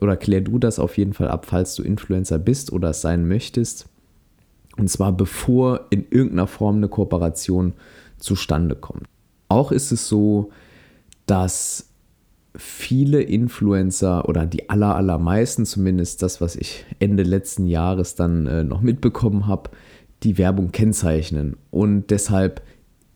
oder 0.00 0.16
klär 0.16 0.40
du 0.40 0.58
das 0.58 0.78
auf 0.78 0.96
jeden 0.96 1.12
Fall 1.12 1.28
ab, 1.28 1.44
falls 1.44 1.74
du 1.74 1.82
Influencer 1.82 2.38
bist 2.38 2.72
oder 2.72 2.88
es 2.90 3.02
sein 3.02 3.28
möchtest. 3.28 3.86
Und 4.78 4.88
zwar 4.88 5.12
bevor 5.12 5.82
in 5.90 6.06
irgendeiner 6.08 6.46
Form 6.46 6.76
eine 6.76 6.88
Kooperation 6.88 7.74
zustande 8.16 8.74
kommt. 8.74 9.04
Auch 9.48 9.70
ist 9.70 9.92
es 9.92 10.08
so, 10.08 10.50
dass 11.26 11.90
viele 12.56 13.20
Influencer 13.20 14.28
oder 14.28 14.46
die 14.46 14.70
aller, 14.70 14.94
allermeisten, 14.94 15.66
zumindest 15.66 16.22
das, 16.22 16.40
was 16.40 16.56
ich 16.56 16.84
Ende 17.00 17.22
letzten 17.22 17.66
Jahres 17.66 18.14
dann 18.14 18.46
äh, 18.46 18.64
noch 18.64 18.80
mitbekommen 18.80 19.46
habe, 19.46 19.70
die 20.22 20.38
Werbung 20.38 20.70
kennzeichnen. 20.70 21.56
Und 21.70 22.10
deshalb 22.10 22.62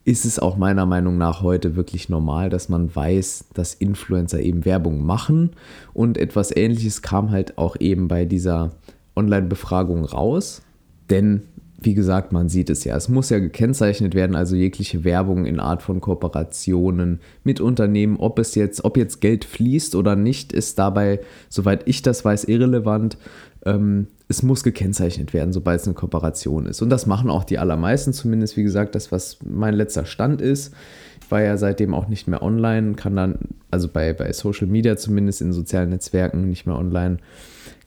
ist 0.05 0.25
es 0.25 0.39
auch 0.39 0.57
meiner 0.57 0.87
Meinung 0.87 1.19
nach 1.19 1.43
heute 1.43 1.77
wirklich 1.77 2.09
normal, 2.09 2.49
dass 2.51 2.69
man 2.69 2.95
weiß, 2.95 3.47
dass 3.55 3.75
Influencer 3.75 4.41
eben 4.41 4.65
Werbung 4.65 5.05
machen. 5.05 5.51
Und 5.93 6.17
etwas 6.17 6.55
Ähnliches 6.55 7.03
kam 7.03 7.31
halt 7.31 7.59
auch 7.59 7.77
eben 7.79 8.09
bei 8.09 8.25
dieser 8.25 8.73
Online-Befragung 9.15 10.05
raus. 10.05 10.63
Denn 11.11 11.43
wie 11.81 11.95
gesagt, 11.95 12.33
man 12.33 12.49
sieht 12.49 12.71
es 12.71 12.83
ja. 12.83 12.97
Es 12.97 13.09
muss 13.09 13.31
ja 13.31 13.39
gekennzeichnet 13.39 14.15
werden, 14.15 14.35
also 14.35 14.57
jegliche 14.57 15.05
Werbung 15.05 15.47
in 15.47 15.61
Art 15.61 15.81
von 15.81 16.01
Kooperationen 16.01 17.21
mit 17.45 17.61
Unternehmen, 17.61 18.17
ob 18.17 18.41
es 18.41 18.57
jetzt, 18.57 18.85
ob 18.85 18.97
jetzt 18.97 19.21
Geld 19.21 19.45
fließt 19.45 19.95
oder 19.95 20.17
nicht, 20.17 20.53
ist 20.53 20.79
dabei, 20.81 21.21
soweit 21.49 21.87
ich 21.87 22.03
das 22.03 22.25
weiß, 22.25 22.45
irrelevant. 22.45 23.17
Ähm, 23.65 24.09
es 24.27 24.43
muss 24.43 24.65
gekennzeichnet 24.65 25.33
werden, 25.33 25.53
sobald 25.53 25.81
es 25.81 25.87
eine 25.87 25.95
Kooperation 25.95 26.67
ist. 26.67 26.83
Und 26.83 26.91
das 26.91 27.07
machen 27.07 27.31
auch 27.31 27.45
die 27.45 27.59
allermeisten, 27.59 28.13
zumindest 28.13 28.57
wie 28.57 28.65
gesagt, 28.65 28.97
das, 28.97 29.13
was 29.13 29.39
mein 29.45 29.75
letzter 29.75 30.05
Stand 30.05 30.41
ist. 30.41 30.75
Ich 31.23 31.31
war 31.31 31.43
ja 31.43 31.57
seitdem 31.57 31.95
auch 31.95 32.09
nicht 32.09 32.27
mehr 32.27 32.43
online, 32.43 32.95
kann 32.95 33.15
dann, 33.15 33.39
also 33.71 33.87
bei, 33.89 34.13
bei 34.15 34.33
Social 34.33 34.67
Media 34.67 34.97
zumindest 34.97 35.43
in 35.43 35.53
sozialen 35.53 35.91
Netzwerken 35.91 36.49
nicht 36.49 36.67
mehr 36.67 36.77
online, 36.77 37.19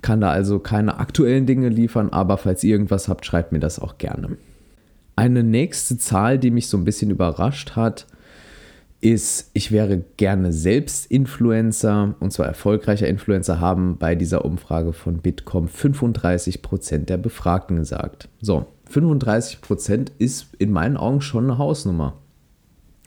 kann 0.02 0.22
da 0.22 0.32
also 0.32 0.60
keine 0.60 1.00
aktuellen 1.00 1.46
Dinge 1.46 1.70
liefern, 1.70 2.10
aber 2.10 2.38
falls 2.38 2.64
ihr 2.64 2.72
irgendwas 2.72 3.08
habt, 3.08 3.26
schreibt 3.26 3.52
mir 3.52 3.60
das 3.60 3.80
auch 3.80 3.98
gerne. 3.98 4.38
Eine 5.16 5.44
nächste 5.44 5.98
Zahl, 5.98 6.40
die 6.40 6.52
mich 6.52 6.68
so 6.68 6.78
ein 6.78 6.86
bisschen 6.86 7.12
überrascht 7.12 7.76
hat, 7.76 8.08
ist, 9.02 9.50
ich 9.54 9.72
wäre 9.72 10.04
gerne 10.18 10.54
selbst 10.54 11.10
Influencer 11.10 12.16
und 12.20 12.32
zwar 12.32 12.46
erfolgreicher 12.46 13.08
Influencer 13.08 13.60
haben 13.60 13.98
bei 13.98 14.16
dieser 14.16 14.46
Umfrage 14.46 14.94
von 14.94 15.18
Bitkom 15.18 15.68
35% 15.68 17.06
der 17.06 17.18
Befragten 17.18 17.78
gesagt. 17.78 18.30
So, 18.42 18.68
35% 18.92 20.12
ist 20.20 20.48
in 20.60 20.72
meinen 20.72 20.98
Augen 20.98 21.22
schon 21.22 21.46
eine 21.46 21.58
Hausnummer. 21.58 22.14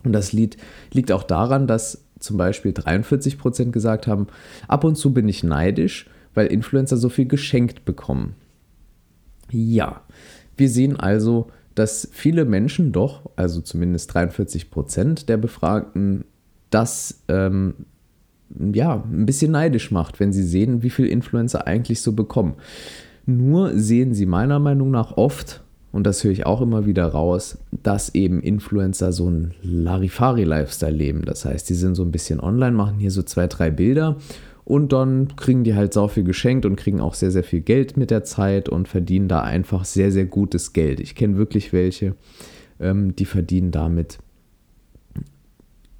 Und 0.02 0.12
das 0.12 0.32
liegt, 0.32 0.58
liegt 0.92 1.12
auch 1.12 1.22
daran, 1.22 1.66
dass 1.66 2.04
zum 2.18 2.36
Beispiel 2.36 2.72
43% 2.72 3.70
gesagt 3.70 4.06
haben, 4.06 4.26
ab 4.66 4.84
und 4.84 4.96
zu 4.96 5.14
bin 5.14 5.28
ich 5.28 5.44
neidisch, 5.44 6.06
weil 6.34 6.48
Influencer 6.48 6.96
so 6.96 7.08
viel 7.08 7.26
geschenkt 7.26 7.84
bekommen. 7.84 8.34
Ja, 9.50 10.02
wir 10.56 10.68
sehen 10.68 10.98
also, 10.98 11.48
dass 11.74 12.08
viele 12.12 12.44
Menschen 12.44 12.92
doch, 12.92 13.30
also 13.36 13.60
zumindest 13.60 14.12
43 14.14 14.70
Prozent 14.70 15.28
der 15.28 15.36
Befragten, 15.36 16.24
das 16.70 17.22
ähm, 17.28 17.74
ja 18.72 19.02
ein 19.10 19.26
bisschen 19.26 19.52
neidisch 19.52 19.90
macht, 19.90 20.20
wenn 20.20 20.32
sie 20.32 20.44
sehen, 20.44 20.82
wie 20.82 20.90
viel 20.90 21.06
Influencer 21.06 21.66
eigentlich 21.66 22.00
so 22.00 22.12
bekommen. 22.12 22.54
Nur 23.26 23.78
sehen 23.78 24.14
sie 24.14 24.26
meiner 24.26 24.58
Meinung 24.58 24.90
nach 24.90 25.16
oft, 25.16 25.62
und 25.94 26.04
das 26.04 26.24
höre 26.24 26.32
ich 26.32 26.44
auch 26.44 26.60
immer 26.60 26.86
wieder 26.86 27.06
raus, 27.06 27.56
dass 27.84 28.16
eben 28.16 28.42
Influencer 28.42 29.12
so 29.12 29.30
ein 29.30 29.54
Larifari-Lifestyle 29.62 30.90
leben. 30.90 31.22
Das 31.24 31.44
heißt, 31.44 31.70
die 31.70 31.74
sind 31.74 31.94
so 31.94 32.02
ein 32.02 32.10
bisschen 32.10 32.40
online, 32.40 32.72
machen 32.72 32.98
hier 32.98 33.12
so 33.12 33.22
zwei, 33.22 33.46
drei 33.46 33.70
Bilder 33.70 34.16
und 34.64 34.92
dann 34.92 35.37
kriegen 35.37 35.64
die 35.64 35.75
halt 35.75 35.92
sau 35.92 36.09
viel 36.09 36.25
geschenkt 36.25 36.64
und 36.64 36.76
kriegen 36.76 37.00
auch 37.00 37.14
sehr, 37.14 37.30
sehr 37.30 37.44
viel 37.44 37.61
Geld 37.61 37.97
mit 37.97 38.11
der 38.11 38.25
Zeit 38.25 38.68
und 38.68 38.88
verdienen 38.88 39.28
da 39.28 39.42
einfach 39.42 39.85
sehr, 39.85 40.11
sehr 40.11 40.25
gutes 40.25 40.73
Geld. 40.73 41.00
Ich 41.00 41.14
kenne 41.14 41.37
wirklich 41.37 41.73
welche, 41.73 42.14
ähm, 42.80 43.14
die 43.14 43.26
verdienen 43.26 43.71
damit, 43.71 44.18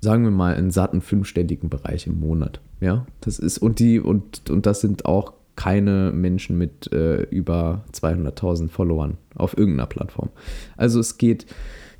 sagen 0.01 0.25
wir 0.25 0.31
mal, 0.31 0.55
einen 0.55 0.71
satten 0.71 1.03
fünfstelligen 1.03 1.69
Bereich 1.69 2.07
im 2.07 2.19
Monat. 2.21 2.61
Ja, 2.81 3.07
das 3.21 3.39
ist, 3.39 3.59
und 3.59 3.79
die, 3.79 4.01
und, 4.01 4.51
und 4.51 4.67
das 4.67 4.81
sind 4.81 5.05
auch 5.05 5.35
keine 5.57 6.11
Menschen 6.13 6.59
mit 6.59 6.93
äh, 6.93 7.23
über 7.25 7.85
200.000 7.93 8.69
Followern 8.69 9.19
auf 9.35 9.57
irgendeiner 9.57 9.87
Plattform. 9.87 10.31
Also 10.77 11.01
es 11.01 11.19
geht 11.19 11.47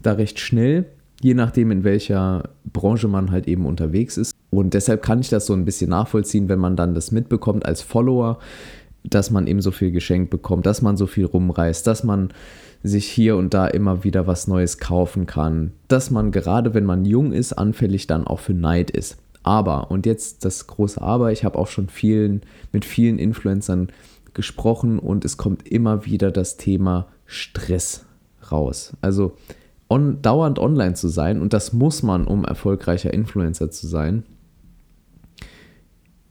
da 0.03 0.13
recht 0.13 0.41
schnell, 0.41 0.87
je 1.25 1.33
nachdem, 1.33 1.71
in 1.71 1.85
welcher 1.85 2.51
Branche 2.71 3.09
man 3.09 3.31
halt 3.31 3.49
eben 3.49 3.65
unterwegs 3.65 4.19
ist. 4.19 4.35
Und 4.51 4.75
deshalb 4.75 5.01
kann 5.01 5.21
ich 5.21 5.31
das 5.31 5.47
so 5.47 5.55
ein 5.55 5.65
bisschen 5.65 5.89
nachvollziehen, 5.89 6.51
wenn 6.51 6.59
man 6.59 6.77
dann 6.77 6.95
das 6.95 7.13
mitbekommt 7.13 7.65
als 7.65 7.81
Follower, 7.81 8.39
dass 9.05 9.31
man 9.31 9.47
eben 9.47 9.63
so 9.63 9.71
viel 9.71 9.91
geschenkt 9.91 10.29
bekommt, 10.29 10.67
dass 10.67 10.83
man 10.83 10.99
so 10.99 11.07
viel 11.07 11.25
rumreißt, 11.25 11.87
dass 11.87 12.05
man 12.05 12.29
sich 12.83 13.07
hier 13.07 13.39
und 13.39 13.55
da 13.55 13.67
immer 13.67 14.05
wieder 14.05 14.27
was 14.27 14.49
Neues 14.49 14.77
kaufen 14.77 15.25
kann, 15.25 15.73
dass 15.89 16.11
man 16.11 16.31
gerade 16.31 16.75
wenn 16.75 16.85
man 16.85 17.07
jung 17.07 17.33
ist, 17.33 17.55
anfällig 17.55 18.07
dann 18.07 18.27
auch 18.27 18.41
für 18.41 18.53
Neid 18.53 18.91
ist. 18.91 19.17
Aber, 19.43 19.91
und 19.91 20.05
jetzt 20.05 20.45
das 20.45 20.67
große 20.67 21.01
Aber, 21.01 21.33
ich 21.33 21.43
habe 21.43 21.59
auch 21.59 21.69
schon 21.69 21.89
vielen, 21.89 22.43
mit 22.71 22.85
vielen 22.85 23.19
Influencern 23.19 23.89
gesprochen 24.35 24.99
und 24.99 25.25
es 25.25 25.39
kommt 25.39 25.67
immer 25.67 26.05
wieder 26.05 26.31
das 26.31 26.59
Thema 26.59 27.07
Stress 27.25 28.05
raus. 28.53 28.93
Also 29.01 29.39
on, 29.89 30.23
dauernd 30.23 30.59
online 30.59 30.95
zu 30.95 31.09
sein, 31.09 31.41
und 31.41 31.53
das 31.53 31.73
muss 31.73 32.03
man, 32.03 32.27
um 32.27 32.45
erfolgreicher 32.45 33.13
Influencer 33.13 33.71
zu 33.71 33.87
sein, 33.87 34.25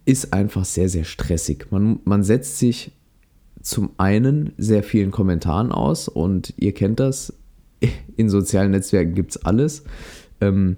ist 0.05 0.33
einfach 0.33 0.65
sehr, 0.65 0.89
sehr 0.89 1.05
stressig. 1.05 1.67
Man, 1.71 1.99
man 2.03 2.23
setzt 2.23 2.59
sich 2.59 2.91
zum 3.61 3.91
einen 3.97 4.53
sehr 4.57 4.83
vielen 4.83 5.11
Kommentaren 5.11 5.71
aus 5.71 6.09
und 6.09 6.53
ihr 6.57 6.73
kennt 6.73 6.99
das, 6.99 7.33
in 8.17 8.29
sozialen 8.29 8.71
Netzwerken 8.71 9.15
gibt 9.15 9.31
es 9.31 9.45
alles. 9.45 9.83
Ähm, 10.41 10.77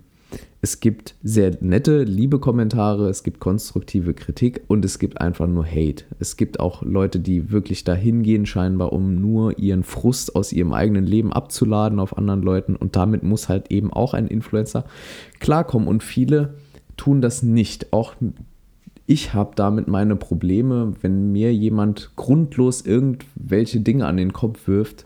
es 0.65 0.79
gibt 0.79 1.13
sehr 1.21 1.55
nette, 1.61 2.03
liebe 2.03 2.39
Kommentare, 2.39 3.07
es 3.07 3.21
gibt 3.21 3.39
konstruktive 3.39 4.15
Kritik 4.15 4.63
und 4.67 4.83
es 4.83 4.97
gibt 4.97 5.21
einfach 5.21 5.45
nur 5.45 5.63
Hate. 5.63 6.05
Es 6.17 6.37
gibt 6.37 6.59
auch 6.59 6.81
Leute, 6.81 7.19
die 7.19 7.51
wirklich 7.51 7.83
dahin 7.83 8.23
gehen, 8.23 8.47
scheinbar, 8.47 8.91
um 8.91 9.13
nur 9.21 9.59
ihren 9.59 9.83
Frust 9.83 10.35
aus 10.35 10.51
ihrem 10.51 10.73
eigenen 10.73 11.05
Leben 11.05 11.31
abzuladen 11.31 11.99
auf 11.99 12.17
anderen 12.17 12.41
Leuten. 12.41 12.75
Und 12.75 12.95
damit 12.95 13.21
muss 13.21 13.47
halt 13.47 13.69
eben 13.69 13.93
auch 13.93 14.15
ein 14.15 14.25
Influencer 14.25 14.85
klarkommen. 15.39 15.87
Und 15.87 16.01
viele 16.01 16.55
tun 16.97 17.21
das 17.21 17.43
nicht. 17.43 17.93
Auch 17.93 18.15
ich 19.05 19.35
habe 19.35 19.51
damit 19.55 19.87
meine 19.87 20.15
Probleme, 20.15 20.93
wenn 21.01 21.31
mir 21.31 21.53
jemand 21.53 22.09
grundlos 22.15 22.81
irgendwelche 22.81 23.81
Dinge 23.81 24.07
an 24.07 24.17
den 24.17 24.33
Kopf 24.33 24.67
wirft, 24.67 25.05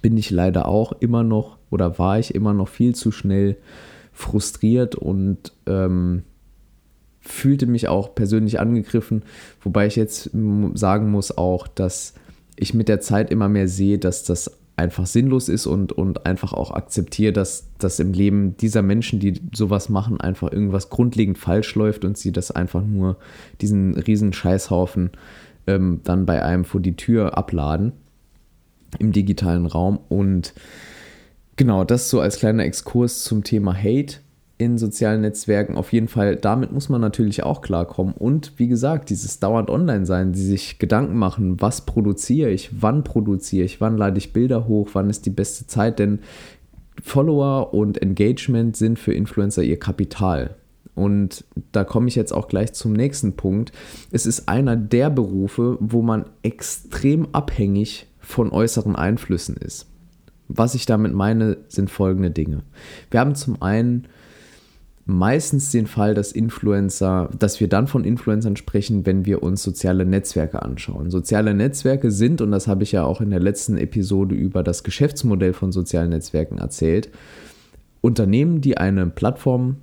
bin 0.00 0.16
ich 0.16 0.30
leider 0.30 0.68
auch 0.68 0.92
immer 1.00 1.24
noch 1.24 1.58
oder 1.70 1.98
war 1.98 2.20
ich 2.20 2.36
immer 2.36 2.54
noch 2.54 2.68
viel 2.68 2.94
zu 2.94 3.10
schnell 3.10 3.56
frustriert 4.14 4.94
und 4.94 5.52
ähm, 5.66 6.22
fühlte 7.20 7.66
mich 7.66 7.88
auch 7.88 8.14
persönlich 8.14 8.60
angegriffen, 8.60 9.24
wobei 9.60 9.86
ich 9.86 9.96
jetzt 9.96 10.30
sagen 10.74 11.10
muss 11.10 11.36
auch, 11.36 11.68
dass 11.68 12.14
ich 12.56 12.74
mit 12.74 12.88
der 12.88 13.00
Zeit 13.00 13.30
immer 13.30 13.48
mehr 13.48 13.68
sehe, 13.68 13.98
dass 13.98 14.24
das 14.24 14.58
einfach 14.76 15.06
sinnlos 15.06 15.48
ist 15.48 15.66
und, 15.66 15.92
und 15.92 16.26
einfach 16.26 16.52
auch 16.52 16.70
akzeptiere, 16.72 17.32
dass 17.32 17.68
das 17.78 18.00
im 18.00 18.12
Leben 18.12 18.56
dieser 18.56 18.82
Menschen, 18.82 19.20
die 19.20 19.40
sowas 19.54 19.88
machen, 19.88 20.20
einfach 20.20 20.50
irgendwas 20.50 20.90
grundlegend 20.90 21.38
falsch 21.38 21.74
läuft 21.74 22.04
und 22.04 22.18
sie 22.18 22.32
das 22.32 22.50
einfach 22.50 22.84
nur 22.84 23.16
diesen 23.60 23.94
riesen 23.94 24.32
Scheißhaufen 24.32 25.10
ähm, 25.66 26.00
dann 26.04 26.26
bei 26.26 26.42
einem 26.42 26.64
vor 26.64 26.80
die 26.80 26.96
Tür 26.96 27.38
abladen 27.38 27.92
im 28.98 29.12
digitalen 29.12 29.66
Raum. 29.66 29.98
Und 30.08 30.54
genau, 31.56 31.84
das 31.84 32.10
so 32.10 32.20
als 32.20 32.38
kleiner 32.38 32.64
Exkurs 32.64 33.24
zum 33.24 33.44
Thema 33.44 33.74
Hate 33.74 34.16
in 34.56 34.78
sozialen 34.78 35.22
Netzwerken. 35.22 35.76
Auf 35.76 35.92
jeden 35.92 36.08
Fall, 36.08 36.36
damit 36.36 36.72
muss 36.72 36.88
man 36.88 37.00
natürlich 37.00 37.42
auch 37.42 37.60
klarkommen. 37.60 38.14
Und 38.14 38.52
wie 38.56 38.68
gesagt, 38.68 39.10
dieses 39.10 39.40
dauernd 39.40 39.68
online 39.68 40.06
sein, 40.06 40.32
die 40.32 40.42
sich 40.42 40.78
Gedanken 40.78 41.16
machen, 41.16 41.60
was 41.60 41.82
produziere 41.82 42.50
ich, 42.50 42.70
wann 42.80 43.04
produziere 43.04 43.64
ich, 43.64 43.80
wann 43.80 43.96
lade 43.96 44.18
ich 44.18 44.32
Bilder 44.32 44.68
hoch, 44.68 44.90
wann 44.92 45.10
ist 45.10 45.26
die 45.26 45.30
beste 45.30 45.66
Zeit, 45.66 45.98
denn 45.98 46.20
Follower 47.02 47.74
und 47.74 48.00
Engagement 48.00 48.76
sind 48.76 48.98
für 48.98 49.12
Influencer 49.12 49.62
ihr 49.62 49.78
Kapital. 49.78 50.54
Und 50.94 51.44
da 51.72 51.82
komme 51.82 52.06
ich 52.06 52.14
jetzt 52.14 52.32
auch 52.32 52.46
gleich 52.46 52.72
zum 52.72 52.92
nächsten 52.92 53.34
Punkt. 53.34 53.72
Es 54.12 54.26
ist 54.26 54.48
einer 54.48 54.76
der 54.76 55.10
Berufe, 55.10 55.76
wo 55.80 56.02
man 56.02 56.26
extrem 56.42 57.26
abhängig 57.32 58.06
von 58.20 58.50
äußeren 58.50 58.94
Einflüssen 58.94 59.56
ist. 59.56 59.86
Was 60.48 60.74
ich 60.74 60.86
damit 60.86 61.14
meine, 61.14 61.56
sind 61.68 61.90
folgende 61.90 62.30
Dinge. 62.30 62.62
Wir 63.10 63.20
haben 63.20 63.34
zum 63.34 63.62
einen 63.62 64.06
meistens 65.06 65.70
den 65.70 65.86
Fall, 65.86 66.14
dass 66.14 66.32
Influencer, 66.32 67.30
dass 67.38 67.60
wir 67.60 67.68
dann 67.68 67.86
von 67.86 68.04
Influencern 68.04 68.56
sprechen, 68.56 69.04
wenn 69.06 69.26
wir 69.26 69.42
uns 69.42 69.62
soziale 69.62 70.06
Netzwerke 70.06 70.62
anschauen. 70.62 71.10
Soziale 71.10 71.54
Netzwerke 71.54 72.10
sind, 72.10 72.40
und 72.40 72.50
das 72.50 72.66
habe 72.66 72.82
ich 72.82 72.92
ja 72.92 73.04
auch 73.04 73.20
in 73.20 73.30
der 73.30 73.40
letzten 73.40 73.76
Episode 73.76 74.34
über 74.34 74.62
das 74.62 74.82
Geschäftsmodell 74.82 75.52
von 75.52 75.72
sozialen 75.72 76.10
Netzwerken 76.10 76.58
erzählt, 76.58 77.10
Unternehmen, 78.00 78.60
die 78.60 78.78
eine 78.78 79.06
Plattform 79.06 79.76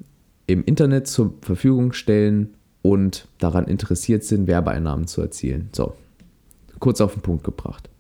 im 0.48 0.64
Internet 0.64 1.08
zur 1.08 1.34
Verfügung 1.42 1.94
stellen 1.94 2.54
und 2.82 3.28
daran 3.38 3.66
interessiert 3.66 4.24
sind, 4.24 4.48
Werbeeinnahmen 4.48 5.08
zu 5.08 5.22
erzielen. 5.22 5.70
So, 5.72 5.94
kurz 6.80 7.00
auf 7.00 7.14
den 7.14 7.22
Punkt 7.22 7.44
gebracht. 7.44 7.91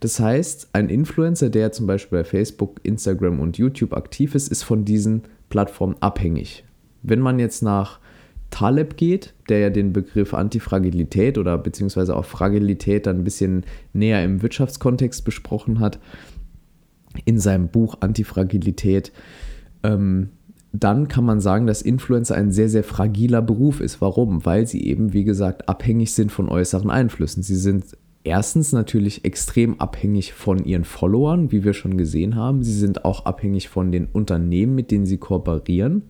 Das 0.00 0.18
heißt, 0.18 0.70
ein 0.72 0.88
Influencer, 0.88 1.50
der 1.50 1.72
zum 1.72 1.86
Beispiel 1.86 2.18
bei 2.18 2.24
Facebook, 2.24 2.80
Instagram 2.82 3.40
und 3.40 3.58
YouTube 3.58 3.92
aktiv 3.92 4.34
ist, 4.34 4.48
ist 4.48 4.62
von 4.62 4.84
diesen 4.84 5.22
Plattform 5.50 5.96
abhängig. 6.00 6.64
Wenn 7.02 7.20
man 7.20 7.38
jetzt 7.38 7.62
nach 7.62 8.00
Taleb 8.50 8.96
geht, 8.96 9.34
der 9.48 9.58
ja 9.60 9.70
den 9.70 9.92
Begriff 9.92 10.34
Antifragilität 10.34 11.38
oder 11.38 11.56
beziehungsweise 11.56 12.16
auch 12.16 12.24
Fragilität 12.24 13.06
dann 13.06 13.18
ein 13.18 13.24
bisschen 13.24 13.64
näher 13.92 14.24
im 14.24 14.42
Wirtschaftskontext 14.42 15.24
besprochen 15.24 15.80
hat, 15.80 15.98
in 17.24 17.38
seinem 17.38 17.68
Buch 17.68 17.96
Antifragilität, 18.00 19.12
ähm, 19.82 20.30
dann 20.72 21.08
kann 21.08 21.24
man 21.24 21.40
sagen, 21.40 21.66
dass 21.66 21.82
Influencer 21.82 22.36
ein 22.36 22.52
sehr, 22.52 22.68
sehr 22.68 22.84
fragiler 22.84 23.42
Beruf 23.42 23.80
ist. 23.80 24.00
Warum? 24.00 24.44
Weil 24.44 24.68
sie 24.68 24.84
eben, 24.84 25.12
wie 25.12 25.24
gesagt, 25.24 25.68
abhängig 25.68 26.14
sind 26.14 26.30
von 26.30 26.48
äußeren 26.48 26.90
Einflüssen. 26.90 27.42
Sie 27.42 27.56
sind 27.56 27.96
erstens 28.24 28.72
natürlich 28.72 29.24
extrem 29.24 29.80
abhängig 29.80 30.32
von 30.32 30.64
ihren 30.64 30.84
Followern, 30.84 31.52
wie 31.52 31.64
wir 31.64 31.72
schon 31.72 31.96
gesehen 31.96 32.36
haben. 32.36 32.62
Sie 32.62 32.74
sind 32.74 33.04
auch 33.04 33.24
abhängig 33.26 33.68
von 33.68 33.92
den 33.92 34.06
Unternehmen, 34.06 34.74
mit 34.74 34.90
denen 34.90 35.06
sie 35.06 35.18
kooperieren. 35.18 36.02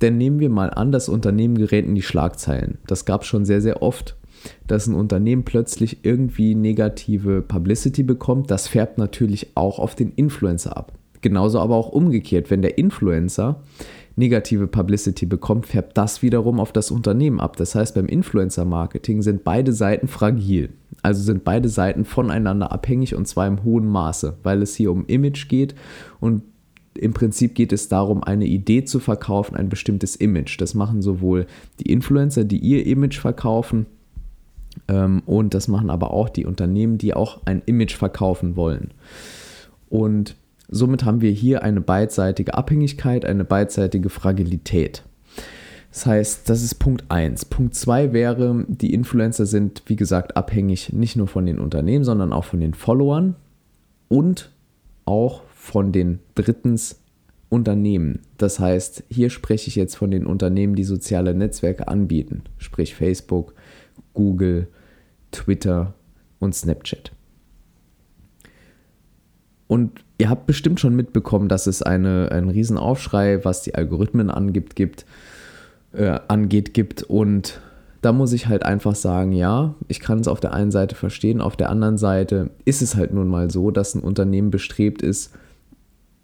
Denn 0.00 0.16
nehmen 0.16 0.38
wir 0.38 0.50
mal 0.50 0.70
an, 0.70 0.92
das 0.92 1.08
Unternehmen 1.08 1.58
gerät 1.58 1.84
in 1.84 1.94
die 1.94 2.02
Schlagzeilen. 2.02 2.78
Das 2.86 3.04
gab 3.04 3.22
es 3.22 3.26
schon 3.26 3.44
sehr, 3.44 3.60
sehr 3.60 3.82
oft. 3.82 4.16
dass 4.66 4.86
ein 4.86 4.94
Unternehmen 4.94 5.44
plötzlich 5.44 6.04
irgendwie 6.04 6.54
negative 6.54 7.42
Publicity 7.42 8.02
bekommt, 8.02 8.50
das 8.50 8.68
färbt 8.68 8.98
natürlich 8.98 9.48
auch 9.54 9.78
auf 9.78 9.94
den 9.94 10.12
Influencer 10.12 10.76
ab. 10.76 10.92
Genauso 11.20 11.58
aber 11.58 11.74
auch 11.74 11.88
umgekehrt, 11.88 12.50
wenn 12.50 12.62
der 12.62 12.78
Influencer 12.78 13.62
negative 14.18 14.66
Publicity 14.66 15.26
bekommt, 15.26 15.66
färbt 15.66 15.96
das 15.96 16.22
wiederum 16.22 16.60
auf 16.60 16.72
das 16.72 16.90
Unternehmen 16.90 17.40
ab. 17.40 17.56
Das 17.56 17.74
heißt, 17.74 17.94
beim 17.94 18.06
Influencer-Marketing 18.06 19.22
sind 19.22 19.44
beide 19.44 19.72
Seiten 19.72 20.08
fragil. 20.08 20.70
Also 21.02 21.22
sind 21.22 21.44
beide 21.44 21.68
Seiten 21.68 22.04
voneinander 22.04 22.72
abhängig 22.72 23.14
und 23.14 23.26
zwar 23.26 23.46
im 23.46 23.62
hohen 23.64 23.86
Maße, 23.86 24.36
weil 24.42 24.62
es 24.62 24.74
hier 24.74 24.90
um 24.90 25.06
Image 25.06 25.48
geht 25.48 25.74
und 26.20 26.42
im 26.94 27.12
Prinzip 27.12 27.54
geht 27.54 27.72
es 27.72 27.88
darum, 27.88 28.24
eine 28.24 28.46
Idee 28.46 28.84
zu 28.84 28.98
verkaufen, 28.98 29.54
ein 29.54 29.68
bestimmtes 29.68 30.16
Image. 30.16 30.60
Das 30.60 30.74
machen 30.74 31.00
sowohl 31.00 31.46
die 31.78 31.92
Influencer, 31.92 32.42
die 32.42 32.58
ihr 32.58 32.86
Image 32.86 33.20
verkaufen, 33.20 33.86
ähm, 34.86 35.22
und 35.26 35.54
das 35.54 35.68
machen 35.68 35.90
aber 35.90 36.12
auch 36.12 36.28
die 36.28 36.44
Unternehmen, 36.44 36.98
die 36.98 37.14
auch 37.14 37.40
ein 37.44 37.62
Image 37.66 37.96
verkaufen 37.96 38.56
wollen. 38.56 38.92
Und 39.88 40.36
somit 40.68 41.04
haben 41.04 41.20
wir 41.20 41.30
hier 41.30 41.62
eine 41.62 41.80
beidseitige 41.80 42.54
Abhängigkeit, 42.54 43.24
eine 43.24 43.44
beidseitige 43.44 44.08
Fragilität. 44.08 45.02
Das 45.90 46.06
heißt, 46.06 46.48
das 46.48 46.62
ist 46.62 46.76
Punkt 46.76 47.04
1. 47.08 47.46
Punkt 47.46 47.74
2 47.74 48.12
wäre, 48.12 48.64
die 48.68 48.92
Influencer 48.92 49.46
sind, 49.46 49.82
wie 49.86 49.96
gesagt, 49.96 50.36
abhängig 50.36 50.92
nicht 50.92 51.16
nur 51.16 51.28
von 51.28 51.46
den 51.46 51.58
Unternehmen, 51.58 52.04
sondern 52.04 52.32
auch 52.32 52.44
von 52.44 52.60
den 52.60 52.74
Followern 52.74 53.36
und 54.08 54.52
auch 55.06 55.42
von 55.54 55.92
den 55.92 56.20
drittens 56.34 57.00
Unternehmen. 57.48 58.20
Das 58.36 58.60
heißt, 58.60 59.04
hier 59.08 59.30
spreche 59.30 59.68
ich 59.68 59.76
jetzt 59.76 59.96
von 59.96 60.10
den 60.10 60.26
Unternehmen, 60.26 60.74
die 60.74 60.84
soziale 60.84 61.34
Netzwerke 61.34 61.88
anbieten, 61.88 62.42
sprich 62.58 62.94
Facebook, 62.94 63.54
Google, 64.12 64.68
Twitter 65.30 65.94
und 66.38 66.54
Snapchat. 66.54 67.12
Und 69.68 70.00
ihr 70.16 70.30
habt 70.30 70.46
bestimmt 70.46 70.80
schon 70.80 70.96
mitbekommen, 70.96 71.48
dass 71.48 71.66
es 71.66 71.82
eine, 71.82 72.32
einen 72.32 72.48
Riesenaufschrei, 72.48 73.44
was 73.44 73.62
die 73.62 73.74
Algorithmen 73.74 74.30
angibt, 74.30 74.74
gibt, 74.74 75.06
äh, 75.92 76.18
angeht, 76.26 76.74
gibt. 76.74 77.04
Und 77.04 77.60
da 78.00 78.12
muss 78.12 78.32
ich 78.32 78.48
halt 78.48 78.64
einfach 78.64 78.94
sagen, 78.94 79.32
ja, 79.32 79.74
ich 79.86 80.00
kann 80.00 80.20
es 80.20 80.28
auf 80.28 80.40
der 80.40 80.54
einen 80.54 80.70
Seite 80.70 80.94
verstehen, 80.94 81.40
auf 81.40 81.56
der 81.56 81.70
anderen 81.70 81.98
Seite 81.98 82.50
ist 82.64 82.82
es 82.82 82.96
halt 82.96 83.12
nun 83.12 83.28
mal 83.28 83.50
so, 83.50 83.70
dass 83.70 83.94
ein 83.94 84.02
Unternehmen 84.02 84.50
bestrebt 84.50 85.02
ist, 85.02 85.32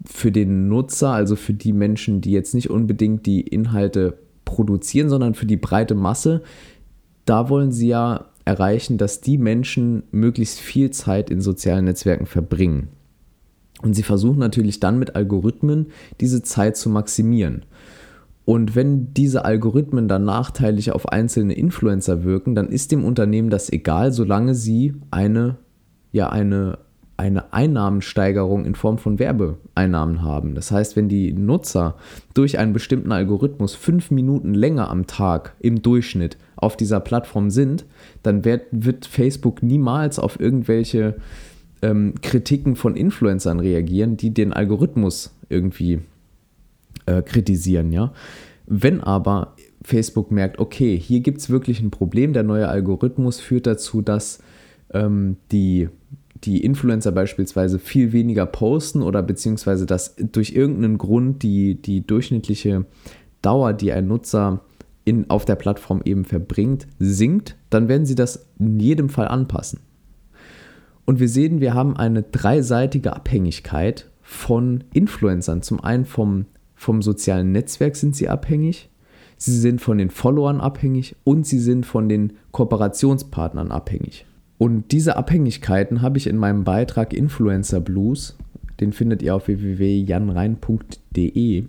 für 0.04 0.32
den 0.32 0.68
Nutzer, 0.68 1.10
also 1.10 1.36
für 1.36 1.54
die 1.54 1.72
Menschen, 1.72 2.20
die 2.20 2.32
jetzt 2.32 2.54
nicht 2.54 2.70
unbedingt 2.70 3.26
die 3.26 3.40
Inhalte 3.40 4.18
produzieren, 4.44 5.08
sondern 5.08 5.34
für 5.34 5.46
die 5.46 5.56
breite 5.56 5.94
Masse, 5.94 6.42
da 7.24 7.48
wollen 7.48 7.72
sie 7.72 7.88
ja 7.88 8.26
erreichen, 8.44 8.98
dass 8.98 9.22
die 9.22 9.38
Menschen 9.38 10.02
möglichst 10.10 10.60
viel 10.60 10.90
Zeit 10.90 11.30
in 11.30 11.40
sozialen 11.40 11.86
Netzwerken 11.86 12.26
verbringen. 12.26 12.88
Und 13.82 13.94
sie 13.94 14.02
versuchen 14.02 14.38
natürlich 14.38 14.80
dann 14.80 14.98
mit 14.98 15.16
Algorithmen 15.16 15.86
diese 16.20 16.42
Zeit 16.42 16.76
zu 16.76 16.88
maximieren. 16.88 17.64
Und 18.44 18.74
wenn 18.74 19.14
diese 19.14 19.44
Algorithmen 19.44 20.06
dann 20.06 20.24
nachteilig 20.24 20.92
auf 20.92 21.08
einzelne 21.08 21.54
Influencer 21.54 22.24
wirken, 22.24 22.54
dann 22.54 22.68
ist 22.68 22.92
dem 22.92 23.04
Unternehmen 23.04 23.50
das 23.50 23.72
egal, 23.72 24.12
solange 24.12 24.54
sie 24.54 24.94
eine, 25.10 25.56
ja, 26.12 26.28
eine 26.28 26.78
eine 27.16 27.52
Einnahmensteigerung 27.52 28.64
in 28.64 28.74
Form 28.74 28.98
von 28.98 29.18
Werbeeinnahmen 29.18 30.22
haben. 30.22 30.54
Das 30.54 30.70
heißt, 30.70 30.96
wenn 30.96 31.08
die 31.08 31.32
Nutzer 31.32 31.94
durch 32.34 32.58
einen 32.58 32.72
bestimmten 32.72 33.12
Algorithmus 33.12 33.74
fünf 33.74 34.10
Minuten 34.10 34.52
länger 34.52 34.90
am 34.90 35.06
Tag 35.06 35.54
im 35.60 35.80
Durchschnitt 35.80 36.36
auf 36.56 36.76
dieser 36.76 37.00
Plattform 37.00 37.50
sind, 37.50 37.84
dann 38.22 38.44
wird, 38.44 38.62
wird 38.72 39.06
Facebook 39.06 39.62
niemals 39.62 40.18
auf 40.18 40.40
irgendwelche 40.40 41.16
ähm, 41.82 42.14
Kritiken 42.22 42.76
von 42.76 42.96
Influencern 42.96 43.60
reagieren, 43.60 44.16
die 44.16 44.32
den 44.32 44.52
Algorithmus 44.52 45.34
irgendwie 45.48 46.00
äh, 47.06 47.22
kritisieren. 47.22 47.92
Ja? 47.92 48.12
Wenn 48.66 49.00
aber 49.00 49.54
Facebook 49.82 50.30
merkt, 50.30 50.58
okay, 50.58 50.98
hier 50.98 51.20
gibt 51.20 51.38
es 51.38 51.50
wirklich 51.50 51.80
ein 51.80 51.90
Problem, 51.90 52.32
der 52.32 52.42
neue 52.42 52.68
Algorithmus 52.68 53.40
führt 53.40 53.66
dazu, 53.66 54.00
dass 54.00 54.38
ähm, 54.92 55.36
die 55.52 55.88
die 56.44 56.62
Influencer 56.62 57.12
beispielsweise 57.12 57.78
viel 57.78 58.12
weniger 58.12 58.46
posten 58.46 59.02
oder 59.02 59.22
beziehungsweise 59.22 59.86
dass 59.86 60.14
durch 60.16 60.52
irgendeinen 60.52 60.98
Grund 60.98 61.42
die, 61.42 61.80
die 61.80 62.06
durchschnittliche 62.06 62.84
Dauer, 63.40 63.72
die 63.72 63.92
ein 63.92 64.06
Nutzer 64.06 64.60
in, 65.04 65.30
auf 65.30 65.44
der 65.44 65.56
Plattform 65.56 66.02
eben 66.04 66.24
verbringt, 66.24 66.86
sinkt, 66.98 67.56
dann 67.70 67.88
werden 67.88 68.06
sie 68.06 68.14
das 68.14 68.46
in 68.58 68.80
jedem 68.80 69.08
Fall 69.08 69.28
anpassen. 69.28 69.80
Und 71.04 71.20
wir 71.20 71.28
sehen, 71.28 71.60
wir 71.60 71.74
haben 71.74 71.96
eine 71.96 72.22
dreiseitige 72.22 73.14
Abhängigkeit 73.14 74.10
von 74.22 74.82
Influencern. 74.92 75.62
Zum 75.62 75.84
einen 75.84 76.06
vom, 76.06 76.46
vom 76.74 77.02
sozialen 77.02 77.52
Netzwerk 77.52 77.94
sind 77.96 78.16
sie 78.16 78.28
abhängig, 78.28 78.88
sie 79.36 79.58
sind 79.58 79.80
von 79.80 79.98
den 79.98 80.10
Followern 80.10 80.60
abhängig 80.60 81.16
und 81.24 81.46
sie 81.46 81.58
sind 81.58 81.86
von 81.86 82.08
den 82.08 82.34
Kooperationspartnern 82.52 83.70
abhängig. 83.70 84.26
Und 84.56 84.92
diese 84.92 85.16
Abhängigkeiten 85.16 86.00
habe 86.00 86.18
ich 86.18 86.26
in 86.26 86.36
meinem 86.36 86.64
Beitrag 86.64 87.12
Influencer 87.12 87.80
Blues, 87.80 88.36
den 88.80 88.92
findet 88.92 89.22
ihr 89.22 89.34
auf 89.34 89.46
www.janrein.de. 89.46 91.64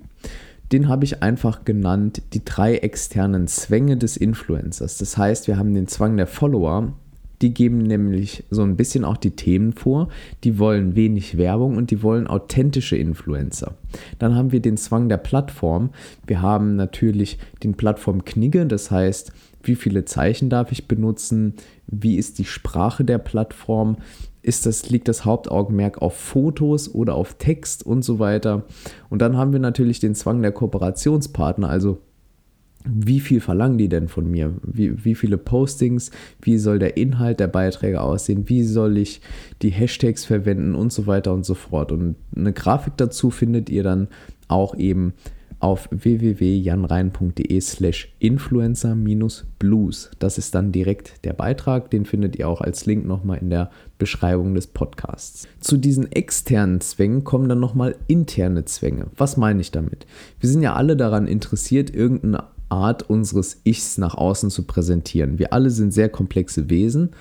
Den 0.72 0.88
habe 0.88 1.06
ich 1.06 1.22
einfach 1.22 1.66
genannt 1.66 2.24
die 2.34 2.44
drei 2.44 2.78
externen 2.78 3.48
Zwänge 3.48 3.98
des 3.98 4.18
Influencers. 4.18 4.98
Das 4.98 5.16
heißt, 5.18 5.48
wir 5.48 5.58
haben 5.58 5.76
den 5.76 5.88
Zwang 5.88 6.18
der 6.18 6.28
Follower, 6.28 6.94
die 7.42 7.54
geben 7.54 7.80
nämlich 7.80 8.44
so 8.50 8.64
ein 8.64 8.76
bisschen 8.76 9.04
auch 9.04 9.18
die 9.18 9.36
Themen 9.36 9.74
vor. 9.74 10.10
Die 10.44 10.60
wollen 10.60 10.96
wenig 10.96 11.38
Werbung 11.38 11.78
und 11.78 11.92
die 11.92 12.02
wollen 12.02 12.28
authentische 12.28 12.98
Influencer. 12.98 13.76
Dann 14.20 14.36
haben 14.36 14.52
wir 14.52 14.62
den 14.62 14.78
Zwang 14.78 15.10
der 15.10 15.18
Plattform. 15.18 15.90
Wir 16.26 16.42
haben 16.42 16.76
natürlich 16.76 17.38
den 17.64 17.76
Plattform 17.76 18.26
Knigge, 18.26 18.66
das 18.66 18.92
heißt, 18.92 19.32
wie 19.64 19.76
viele 19.76 20.06
Zeichen 20.06 20.50
darf 20.50 20.72
ich 20.72 20.88
benutzen, 20.88 21.54
wie 21.88 22.18
ist 22.18 22.38
die 22.40 22.46
Sprache 22.46 23.04
der 23.04 23.18
Plattform, 23.18 23.98
ist 24.42 24.68
das, 24.68 24.90
liegt 24.90 25.08
das 25.08 25.26
Hauptaugenmerk 25.26 26.02
auf 26.02 26.16
Fotos 26.16 26.94
oder 26.94 27.16
auf 27.16 27.36
Text 27.40 27.84
und 27.84 28.04
so 28.04 28.20
weiter. 28.20 28.66
Und 29.10 29.24
dann 29.24 29.38
haben 29.38 29.54
wir 29.54 29.60
natürlich 29.60 30.00
den 30.00 30.14
Zwang 30.14 30.42
der 30.44 30.52
Kooperationspartner, 30.52 31.68
also 31.68 32.00
wie 32.86 33.20
viel 33.20 33.42
verlangen 33.42 33.78
die 33.78 33.90
denn 33.90 34.08
von 34.08 34.30
mir? 34.30 34.54
Wie, 34.64 35.04
wie 35.04 35.16
viele 35.16 35.38
Postings? 35.38 36.12
Wie 36.42 36.58
soll 36.58 36.80
der 36.80 36.98
Inhalt 36.98 37.40
der 37.40 37.48
Beiträge 37.48 38.02
aussehen? 38.02 38.48
Wie 38.48 38.64
soll 38.64 38.98
ich 38.98 39.22
die 39.62 39.72
Hashtags 39.72 40.26
verwenden 40.26 40.76
und 40.76 40.94
so 40.94 41.08
weiter 41.08 41.34
und 41.34 41.46
so 41.46 41.56
fort? 41.56 41.92
Und 41.92 42.16
eine 42.36 42.54
Grafik 42.54 42.94
dazu 42.98 43.32
findet 43.32 43.70
ihr 43.70 43.84
dann 43.84 44.08
auch 44.48 44.76
eben 44.76 45.14
auf 45.60 45.88
www.janrein.de 45.90 47.60
slash 47.62 48.14
influencer-blues. 48.20 50.12
Das 50.20 50.38
ist 50.38 50.54
dann 50.54 50.72
direkt 50.72 51.26
der 51.26 51.34
Beitrag, 51.34 51.90
den 51.90 52.06
findet 52.06 52.36
ihr 52.36 52.48
auch 52.48 52.62
als 52.62 52.86
Link 52.86 53.06
nochmal 53.06 53.40
in 53.40 53.50
der 53.50 53.72
Beschreibung 53.98 54.54
des 54.54 54.68
Podcasts. 54.68 55.48
Zu 55.60 55.78
diesen 55.78 56.12
externen 56.12 56.82
Zwängen 56.82 57.24
kommen 57.24 57.50
dann 57.50 57.60
nochmal 57.60 57.96
interne 58.08 58.66
Zwänge. 58.66 59.08
Was 59.18 59.38
meine 59.38 59.62
ich 59.62 59.72
damit? 59.72 60.06
Wir 60.40 60.50
sind 60.50 60.62
ja 60.62 60.76
alle 60.76 60.98
daran 60.98 61.26
interessiert, 61.26 61.90
irgendeine 61.90 62.44
Art 62.76 63.10
unseres 63.10 63.62
Ichs 63.64 63.98
nach 63.98 64.16
außen 64.16 64.50
zu 64.50 64.64
präsentieren. 64.64 65.40
Wir 65.40 65.54
alle 65.54 65.70
sind 65.70 65.94
sehr 65.94 66.10
komplexe 66.10 66.70
Wesen 66.70 67.12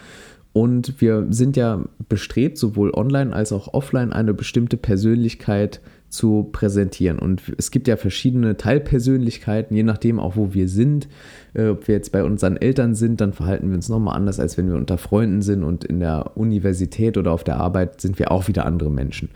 und 0.52 1.00
wir 1.00 1.26
sind 1.30 1.56
ja 1.56 1.84
bestrebt, 2.08 2.58
sowohl 2.58 2.92
online 2.94 3.34
als 3.34 3.52
auch 3.52 3.74
offline 3.74 4.12
eine 4.12 4.34
bestimmte 4.34 4.76
Persönlichkeit 4.76 5.80
zu 6.08 6.48
präsentieren. 6.52 7.18
Und 7.18 7.42
es 7.58 7.72
gibt 7.72 7.88
ja 7.88 7.96
verschiedene 7.96 8.56
Teilpersönlichkeiten, 8.56 9.76
je 9.76 9.82
nachdem 9.82 10.20
auch, 10.20 10.36
wo 10.36 10.54
wir 10.54 10.68
sind. 10.68 11.08
Äh, 11.54 11.70
ob 11.70 11.88
wir 11.88 11.96
jetzt 11.96 12.12
bei 12.12 12.22
unseren 12.22 12.56
Eltern 12.56 12.94
sind, 12.94 13.20
dann 13.20 13.32
verhalten 13.32 13.68
wir 13.68 13.74
uns 13.74 13.88
nochmal 13.88 14.16
anders, 14.16 14.38
als 14.38 14.56
wenn 14.56 14.68
wir 14.68 14.76
unter 14.76 14.96
Freunden 14.96 15.42
sind. 15.42 15.64
Und 15.64 15.84
in 15.84 15.98
der 15.98 16.36
Universität 16.36 17.18
oder 17.18 17.32
auf 17.32 17.42
der 17.42 17.56
Arbeit 17.56 18.00
sind 18.00 18.20
wir 18.20 18.30
auch 18.30 18.46
wieder 18.46 18.64
andere 18.64 18.92
Menschen. 18.92 19.30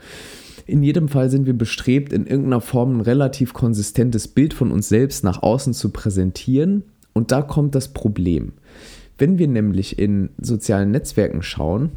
In 0.69 0.83
jedem 0.83 1.07
Fall 1.07 1.29
sind 1.29 1.45
wir 1.45 1.57
bestrebt, 1.57 2.13
in 2.13 2.27
irgendeiner 2.27 2.61
Form 2.61 2.97
ein 2.97 3.01
relativ 3.01 3.53
konsistentes 3.53 4.27
Bild 4.27 4.53
von 4.53 4.71
uns 4.71 4.87
selbst 4.87 5.23
nach 5.23 5.41
außen 5.41 5.73
zu 5.73 5.89
präsentieren. 5.89 6.83
Und 7.13 7.31
da 7.31 7.41
kommt 7.41 7.73
das 7.73 7.87
Problem. 7.89 8.53
Wenn 9.17 9.39
wir 9.39 9.47
nämlich 9.47 9.97
in 9.97 10.29
sozialen 10.39 10.91
Netzwerken 10.91 11.41
schauen, 11.41 11.91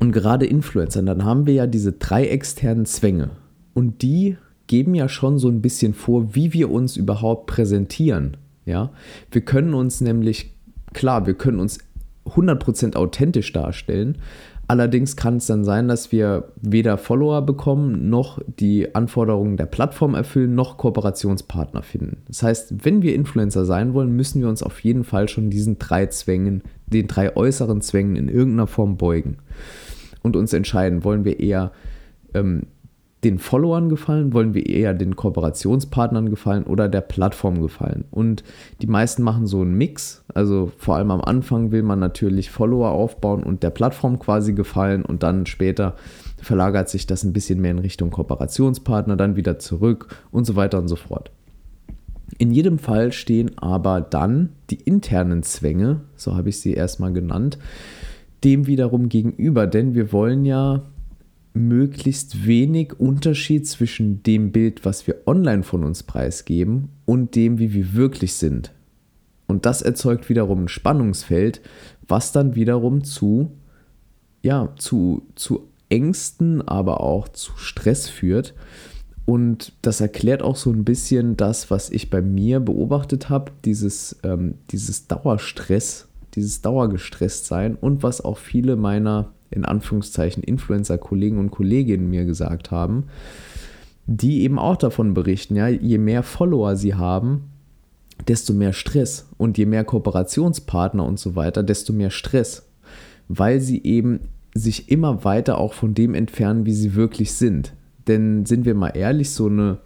und 0.00 0.12
gerade 0.12 0.46
Influencern, 0.46 1.06
dann 1.06 1.24
haben 1.24 1.46
wir 1.46 1.54
ja 1.54 1.66
diese 1.66 1.92
drei 1.92 2.26
externen 2.26 2.86
Zwänge. 2.86 3.30
Und 3.74 4.02
die 4.02 4.36
geben 4.66 4.94
ja 4.94 5.08
schon 5.08 5.38
so 5.38 5.48
ein 5.48 5.62
bisschen 5.62 5.94
vor, 5.94 6.34
wie 6.34 6.52
wir 6.52 6.70
uns 6.70 6.96
überhaupt 6.96 7.46
präsentieren. 7.46 8.36
Ja, 8.66 8.90
wir 9.30 9.42
können 9.42 9.74
uns 9.74 10.00
nämlich, 10.00 10.54
klar, 10.94 11.26
wir 11.26 11.34
können 11.34 11.60
uns 11.60 11.78
100% 12.26 12.96
authentisch 12.96 13.52
darstellen, 13.52 14.18
Allerdings 14.66 15.16
kann 15.16 15.36
es 15.36 15.46
dann 15.46 15.64
sein, 15.64 15.88
dass 15.88 16.10
wir 16.10 16.52
weder 16.60 16.96
Follower 16.96 17.42
bekommen, 17.42 18.08
noch 18.08 18.38
die 18.46 18.94
Anforderungen 18.94 19.56
der 19.56 19.66
Plattform 19.66 20.14
erfüllen, 20.14 20.54
noch 20.54 20.78
Kooperationspartner 20.78 21.82
finden. 21.82 22.22
Das 22.28 22.42
heißt, 22.42 22.84
wenn 22.84 23.02
wir 23.02 23.14
Influencer 23.14 23.66
sein 23.66 23.92
wollen, 23.92 24.16
müssen 24.16 24.40
wir 24.40 24.48
uns 24.48 24.62
auf 24.62 24.80
jeden 24.80 25.04
Fall 25.04 25.28
schon 25.28 25.50
diesen 25.50 25.78
drei 25.78 26.06
Zwängen, 26.06 26.62
den 26.86 27.08
drei 27.08 27.36
äußeren 27.36 27.82
Zwängen 27.82 28.16
in 28.16 28.28
irgendeiner 28.28 28.66
Form 28.66 28.96
beugen 28.96 29.36
und 30.22 30.34
uns 30.34 30.52
entscheiden, 30.54 31.04
wollen 31.04 31.24
wir 31.24 31.40
eher 31.40 31.72
ähm, 32.32 32.62
den 33.24 33.38
Followern 33.38 33.88
gefallen? 33.88 34.32
Wollen 34.32 34.54
wir 34.54 34.66
eher 34.66 34.94
den 34.94 35.16
Kooperationspartnern 35.16 36.30
gefallen 36.30 36.64
oder 36.64 36.88
der 36.88 37.00
Plattform 37.00 37.60
gefallen? 37.60 38.04
Und 38.10 38.44
die 38.82 38.86
meisten 38.86 39.22
machen 39.22 39.46
so 39.46 39.62
einen 39.62 39.74
Mix. 39.74 40.24
Also 40.34 40.70
vor 40.76 40.96
allem 40.96 41.10
am 41.10 41.20
Anfang 41.20 41.72
will 41.72 41.82
man 41.82 41.98
natürlich 41.98 42.50
Follower 42.50 42.90
aufbauen 42.90 43.42
und 43.42 43.62
der 43.62 43.70
Plattform 43.70 44.18
quasi 44.18 44.52
gefallen 44.52 45.04
und 45.04 45.22
dann 45.22 45.46
später 45.46 45.96
verlagert 46.40 46.88
sich 46.88 47.06
das 47.06 47.24
ein 47.24 47.32
bisschen 47.32 47.60
mehr 47.60 47.70
in 47.70 47.78
Richtung 47.78 48.10
Kooperationspartner, 48.10 49.16
dann 49.16 49.36
wieder 49.36 49.58
zurück 49.58 50.14
und 50.30 50.44
so 50.44 50.56
weiter 50.56 50.78
und 50.78 50.88
so 50.88 50.96
fort. 50.96 51.30
In 52.38 52.50
jedem 52.50 52.78
Fall 52.78 53.12
stehen 53.12 53.56
aber 53.58 54.00
dann 54.00 54.50
die 54.70 54.80
internen 54.80 55.42
Zwänge, 55.42 56.00
so 56.16 56.36
habe 56.36 56.48
ich 56.48 56.60
sie 56.60 56.74
erstmal 56.74 57.12
genannt, 57.12 57.58
dem 58.44 58.66
wiederum 58.66 59.08
gegenüber, 59.08 59.66
denn 59.66 59.94
wir 59.94 60.12
wollen 60.12 60.44
ja 60.44 60.82
möglichst 61.54 62.46
wenig 62.46 62.98
Unterschied 62.98 63.66
zwischen 63.66 64.22
dem 64.24 64.50
Bild, 64.52 64.84
was 64.84 65.06
wir 65.06 65.22
online 65.26 65.62
von 65.62 65.84
uns 65.84 66.02
preisgeben, 66.02 66.90
und 67.06 67.36
dem, 67.36 67.58
wie 67.58 67.72
wir 67.72 67.94
wirklich 67.94 68.34
sind. 68.34 68.72
Und 69.46 69.64
das 69.64 69.80
erzeugt 69.80 70.28
wiederum 70.28 70.64
ein 70.64 70.68
Spannungsfeld, 70.68 71.60
was 72.08 72.32
dann 72.32 72.56
wiederum 72.56 73.04
zu, 73.04 73.52
ja, 74.42 74.74
zu, 74.76 75.22
zu 75.36 75.68
Ängsten, 75.88 76.60
aber 76.66 77.00
auch 77.00 77.28
zu 77.28 77.52
Stress 77.56 78.08
führt. 78.08 78.54
Und 79.26 79.72
das 79.80 80.00
erklärt 80.00 80.42
auch 80.42 80.56
so 80.56 80.70
ein 80.70 80.84
bisschen 80.84 81.36
das, 81.36 81.70
was 81.70 81.88
ich 81.90 82.10
bei 82.10 82.20
mir 82.20 82.60
beobachtet 82.60 83.30
habe, 83.30 83.52
dieses, 83.64 84.18
ähm, 84.22 84.56
dieses 84.70 85.06
Dauerstress, 85.06 86.08
dieses 86.34 86.62
Dauergestresst 86.62 87.46
sein 87.46 87.76
und 87.76 88.02
was 88.02 88.22
auch 88.22 88.38
viele 88.38 88.76
meiner 88.76 89.32
in 89.54 89.64
Anführungszeichen 89.64 90.42
Influencer-Kollegen 90.42 91.38
und 91.38 91.50
Kolleginnen 91.50 92.10
mir 92.10 92.24
gesagt 92.24 92.70
haben, 92.70 93.04
die 94.06 94.42
eben 94.42 94.58
auch 94.58 94.76
davon 94.76 95.14
berichten, 95.14 95.56
ja, 95.56 95.68
je 95.68 95.98
mehr 95.98 96.22
Follower 96.22 96.76
sie 96.76 96.94
haben, 96.94 97.44
desto 98.28 98.52
mehr 98.52 98.72
Stress 98.72 99.28
und 99.38 99.58
je 99.58 99.66
mehr 99.66 99.84
Kooperationspartner 99.84 101.04
und 101.04 101.18
so 101.18 101.36
weiter, 101.36 101.62
desto 101.62 101.92
mehr 101.92 102.10
Stress, 102.10 102.66
weil 103.28 103.60
sie 103.60 103.82
eben 103.82 104.20
sich 104.54 104.90
immer 104.90 105.24
weiter 105.24 105.58
auch 105.58 105.72
von 105.72 105.94
dem 105.94 106.14
entfernen, 106.14 106.66
wie 106.66 106.74
sie 106.74 106.94
wirklich 106.94 107.32
sind. 107.32 107.72
Denn 108.06 108.46
sind 108.46 108.66
wir 108.66 108.74
mal 108.74 108.90
ehrlich, 108.90 109.30
so 109.30 109.46
eine, 109.46 109.78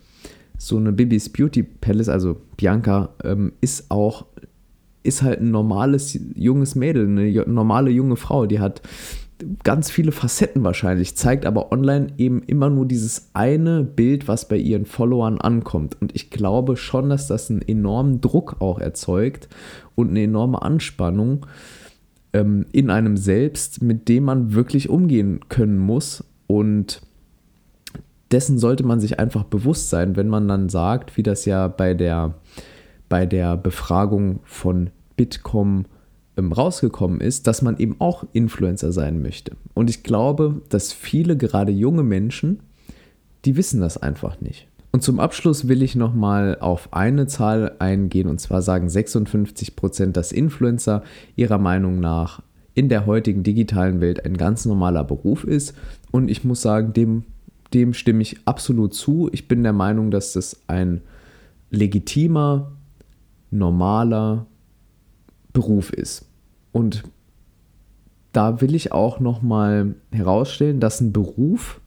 so 0.58 0.76
eine 0.76 0.92
Bibis 0.92 1.28
Beauty 1.28 1.62
Palace, 1.62 2.08
also 2.08 2.36
Bianca, 2.56 3.10
ähm, 3.24 3.52
ist 3.60 3.90
auch 3.90 4.26
ist 5.04 5.22
halt 5.22 5.40
ein 5.40 5.50
normales 5.50 6.18
junges 6.34 6.74
Mädel, 6.74 7.06
eine 7.06 7.30
normale 7.46 7.90
junge 7.90 8.16
Frau, 8.16 8.46
die 8.46 8.60
hat 8.60 8.82
ganz 9.62 9.90
viele 9.90 10.12
Facetten 10.12 10.64
wahrscheinlich, 10.64 11.16
zeigt 11.16 11.46
aber 11.46 11.70
online 11.72 12.08
eben 12.18 12.42
immer 12.42 12.70
nur 12.70 12.86
dieses 12.86 13.30
eine 13.34 13.84
Bild, 13.84 14.28
was 14.28 14.48
bei 14.48 14.56
ihren 14.56 14.84
Followern 14.84 15.38
ankommt. 15.38 15.96
Und 16.00 16.14
ich 16.14 16.30
glaube 16.30 16.76
schon, 16.76 17.08
dass 17.08 17.28
das 17.28 17.50
einen 17.50 17.62
enormen 17.62 18.20
Druck 18.20 18.56
auch 18.60 18.80
erzeugt 18.80 19.48
und 19.94 20.10
eine 20.10 20.22
enorme 20.22 20.62
Anspannung 20.62 21.46
ähm, 22.32 22.66
in 22.72 22.90
einem 22.90 23.16
selbst, 23.16 23.82
mit 23.82 24.08
dem 24.08 24.24
man 24.24 24.54
wirklich 24.54 24.88
umgehen 24.88 25.40
können 25.48 25.78
muss. 25.78 26.24
Und 26.46 27.02
dessen 28.30 28.58
sollte 28.58 28.84
man 28.84 29.00
sich 29.00 29.18
einfach 29.18 29.44
bewusst 29.44 29.90
sein, 29.90 30.16
wenn 30.16 30.28
man 30.28 30.48
dann 30.48 30.68
sagt, 30.68 31.16
wie 31.16 31.22
das 31.22 31.44
ja 31.44 31.68
bei 31.68 31.94
der, 31.94 32.34
bei 33.08 33.24
der 33.24 33.56
Befragung 33.56 34.40
von 34.44 34.90
Bitkom 35.16 35.86
rausgekommen 36.38 37.20
ist, 37.20 37.46
dass 37.46 37.62
man 37.62 37.78
eben 37.78 37.96
auch 37.98 38.24
Influencer 38.32 38.92
sein 38.92 39.20
möchte. 39.22 39.52
Und 39.74 39.90
ich 39.90 40.02
glaube, 40.02 40.62
dass 40.68 40.92
viele, 40.92 41.36
gerade 41.36 41.72
junge 41.72 42.02
Menschen, 42.04 42.60
die 43.44 43.56
wissen 43.56 43.80
das 43.80 43.96
einfach 43.96 44.40
nicht. 44.40 44.68
Und 44.90 45.02
zum 45.02 45.20
Abschluss 45.20 45.68
will 45.68 45.82
ich 45.82 45.96
nochmal 45.96 46.56
auf 46.60 46.92
eine 46.92 47.26
Zahl 47.26 47.76
eingehen, 47.78 48.28
und 48.28 48.40
zwar 48.40 48.62
sagen 48.62 48.88
56 48.88 49.76
Prozent, 49.76 50.16
dass 50.16 50.32
Influencer 50.32 51.02
ihrer 51.36 51.58
Meinung 51.58 52.00
nach 52.00 52.42
in 52.74 52.88
der 52.88 53.06
heutigen 53.06 53.42
digitalen 53.42 54.00
Welt 54.00 54.24
ein 54.24 54.36
ganz 54.36 54.64
normaler 54.64 55.04
Beruf 55.04 55.44
ist. 55.44 55.74
Und 56.10 56.30
ich 56.30 56.44
muss 56.44 56.62
sagen, 56.62 56.92
dem, 56.92 57.24
dem 57.74 57.92
stimme 57.92 58.22
ich 58.22 58.38
absolut 58.44 58.94
zu. 58.94 59.28
Ich 59.32 59.48
bin 59.48 59.62
der 59.62 59.72
Meinung, 59.72 60.10
dass 60.10 60.32
das 60.32 60.62
ein 60.68 61.02
legitimer, 61.70 62.72
normaler 63.50 64.46
Beruf 65.52 65.92
ist. 65.92 66.27
Und 66.72 67.04
da 68.32 68.60
will 68.60 68.74
ich 68.74 68.92
auch 68.92 69.20
nochmal 69.20 69.94
herausstellen, 70.12 70.80
dass 70.80 71.00
ein 71.00 71.12
Beruf, 71.12 71.80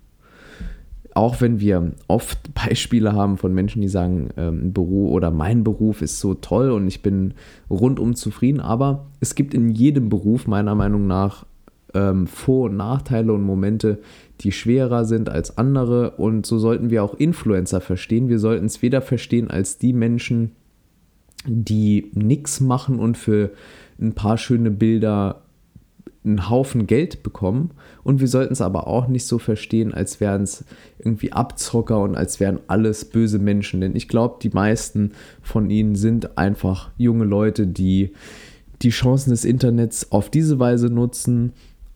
auch 1.14 1.42
wenn 1.42 1.60
wir 1.60 1.94
oft 2.08 2.54
Beispiele 2.66 3.14
haben 3.14 3.38
von 3.38 3.54
Menschen, 3.54 3.82
die 3.82 3.88
sagen, 3.88 4.30
ähm, 4.38 4.68
ein 4.68 4.74
Beruf 4.74 5.12
oder 5.12 5.32
mein 5.32 5.64
Beruf 5.64 6.02
ist 6.02 6.20
so 6.20 6.34
toll 6.34 6.72
und 6.72 6.88
ich 6.88 7.02
bin 7.02 7.34
rundum 7.70 8.16
zufrieden, 8.16 8.60
aber 8.60 9.08
es 9.20 9.36
gibt 9.36 9.54
in 9.54 9.70
jedem 9.70 10.10
Beruf 10.10 10.48
meiner 10.48 10.76
Meinung 10.76 11.08
nach 11.08 11.46
ähm, 11.94 12.28
Vor- 12.28 12.70
und 12.70 12.78
Nachteile 12.78 13.34
und 13.34 13.44
Momente, 13.44 14.00
die 14.42 14.52
schwerer 14.52 15.06
sind 15.06 15.30
als 15.30 15.58
andere 15.58 16.12
und 16.12 16.46
so 16.46 16.58
sollten 16.58 16.90
wir 16.90 17.04
auch 17.04 17.14
Influencer 17.14 17.82
verstehen. 17.82 18.30
Wir 18.30 18.40
sollten 18.40 18.66
es 18.66 18.82
weder 18.82 19.02
verstehen 19.02 19.50
als 19.52 19.78
die 19.78 19.94
Menschen, 19.94 20.52
die 21.46 22.12
nichts 22.14 22.62
machen 22.62 23.00
und 23.00 23.18
für 23.18 23.52
ein 24.02 24.14
paar 24.14 24.38
schöne 24.38 24.72
Bilder 24.72 25.42
einen 26.24 26.50
Haufen 26.50 26.86
Geld 26.88 27.24
bekommen. 27.24 27.72
Und 28.04 28.20
wir 28.20 28.28
sollten 28.28 28.54
es 28.54 28.62
aber 28.62 28.88
auch 28.88 29.08
nicht 29.08 29.26
so 29.26 29.40
verstehen, 29.40 29.94
als 29.94 30.20
wären 30.20 30.44
es 30.44 30.64
irgendwie 31.00 31.32
Abzocker 31.32 32.02
und 32.02 32.16
als 32.16 32.40
wären 32.40 32.60
alles 32.68 33.06
böse 33.06 33.40
Menschen. 33.40 33.82
Denn 33.82 33.96
ich 33.96 34.08
glaube, 34.08 34.38
die 34.42 34.50
meisten 34.50 35.12
von 35.42 35.70
ihnen 35.70 35.96
sind 35.96 36.38
einfach 36.38 36.92
junge 36.98 37.26
Leute, 37.26 37.66
die 37.66 38.12
die 38.82 38.90
Chancen 38.90 39.32
des 39.32 39.46
Internets 39.46 40.12
auf 40.12 40.30
diese 40.30 40.60
Weise 40.60 40.88
nutzen 40.88 41.54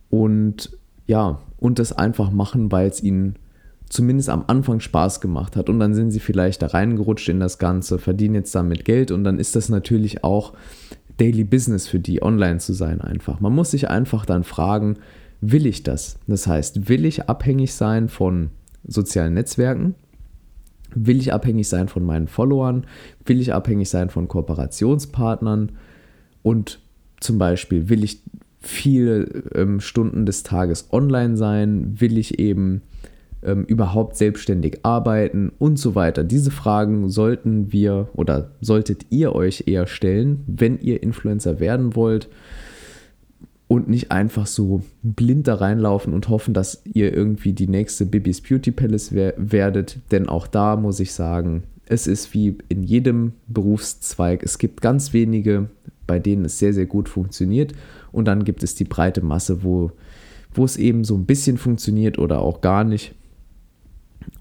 und 0.09 0.77
ja, 1.07 1.39
und 1.57 1.79
das 1.79 1.93
einfach 1.93 2.31
machen, 2.31 2.71
weil 2.71 2.87
es 2.87 3.01
ihnen 3.01 3.35
zumindest 3.89 4.29
am 4.29 4.43
Anfang 4.47 4.79
Spaß 4.79 5.21
gemacht 5.21 5.55
hat. 5.55 5.69
Und 5.69 5.79
dann 5.79 5.93
sind 5.93 6.11
sie 6.11 6.19
vielleicht 6.19 6.61
da 6.61 6.67
reingerutscht 6.67 7.29
in 7.29 7.39
das 7.39 7.59
Ganze, 7.59 7.99
verdienen 7.99 8.35
jetzt 8.35 8.55
damit 8.55 8.85
Geld 8.85 9.11
und 9.11 9.23
dann 9.23 9.39
ist 9.39 9.55
das 9.55 9.69
natürlich 9.69 10.23
auch 10.23 10.53
Daily 11.17 11.43
Business 11.43 11.88
für 11.88 11.99
die, 11.99 12.21
online 12.21 12.60
zu 12.60 12.73
sein 12.73 13.01
einfach. 13.01 13.39
Man 13.39 13.54
muss 13.54 13.71
sich 13.71 13.89
einfach 13.89 14.25
dann 14.25 14.43
fragen, 14.43 14.97
will 15.41 15.65
ich 15.65 15.84
das? 15.84 16.17
Das 16.28 16.47
heißt, 16.47 16.89
will 16.89 17.06
ich 17.06 17.30
abhängig 17.30 17.73
sein 17.73 18.10
von 18.10 18.49
sozialen 18.86 19.34
Netzwerken? 19.34 19.95
Will 20.93 21.17
ich 21.17 21.34
abhängig 21.34 21.67
sein 21.67 21.88
von 21.88 22.04
meinen 22.04 22.28
Followern? 22.28 22.86
Will 23.25 23.41
ich 23.41 23.54
abhängig 23.54 23.89
sein 23.89 24.10
von 24.10 24.28
Kooperationspartnern? 24.28 25.73
Und 26.41 26.80
zum 27.19 27.38
Beispiel, 27.38 27.89
will 27.89 28.04
ich 28.04 28.21
viele 28.62 29.23
ähm, 29.56 29.80
Stunden 29.80 30.25
des 30.25 30.43
Tages 30.43 30.89
online 30.91 31.38
sein? 31.38 31.99
Will 31.99 32.17
ich 32.17 32.39
eben 32.39 32.82
ähm, 33.45 33.63
überhaupt 33.65 34.17
selbstständig 34.17 34.79
arbeiten 34.84 35.51
und 35.60 35.77
so 35.77 35.95
weiter. 35.95 36.23
Diese 36.23 36.51
Fragen 36.51 37.10
sollten 37.10 37.71
wir 37.71 38.10
oder 38.13 38.51
solltet 38.62 39.05
ihr 39.10 39.34
euch 39.34 39.63
eher 39.67 39.88
stellen, 39.88 40.43
wenn 40.47 40.79
ihr 40.79 41.03
Influencer 41.03 41.60
werden 41.60 41.95
wollt 41.95 42.27
und 43.67 43.88
nicht 43.88 44.12
einfach 44.12 44.47
so 44.47 44.84
blind 45.01 45.47
da 45.47 45.55
reinlaufen 45.55 46.13
und 46.13 46.29
hoffen, 46.29 46.53
dass 46.53 46.81
ihr 46.86 47.13
irgendwie 47.13 47.53
die 47.53 47.67
nächste 47.67 48.05
Bibis 48.05 48.41
Beauty 48.41 48.71
Palace 48.71 49.13
werdet. 49.13 49.97
Denn 50.12 50.29
auch 50.29 50.47
da 50.47 50.75
muss 50.75 50.99
ich 50.99 51.13
sagen, 51.13 51.63
es 51.88 52.08
ist 52.08 52.34
wie 52.34 52.58
in 52.69 52.84
jedem 52.84 53.34
Berufszweig. 53.47 54.43
Es 54.43 54.58
gibt 54.58 54.81
ganz 54.81 55.13
wenige, 55.13 55.69
bei 56.08 56.19
denen 56.19 56.45
es 56.45 56.60
sehr, 56.60 56.73
sehr 56.73 56.86
gut 56.86 57.10
funktioniert. 57.10 57.73
Und 58.12 58.25
dann 58.25 58.43
gibt 58.43 58.63
es 58.63 58.75
die 58.75 58.86
breite 58.86 59.23
Masse, 59.23 59.63
wo, 59.63 59.91
wo 60.53 60.63
es 60.63 60.77
eben 60.77 61.03
so 61.03 61.15
ein 61.15 61.25
bisschen 61.25 61.58
funktioniert 61.58 62.19
oder 62.19 62.39
auch 62.41 62.62
gar 62.62 62.84
nicht. 62.84 63.15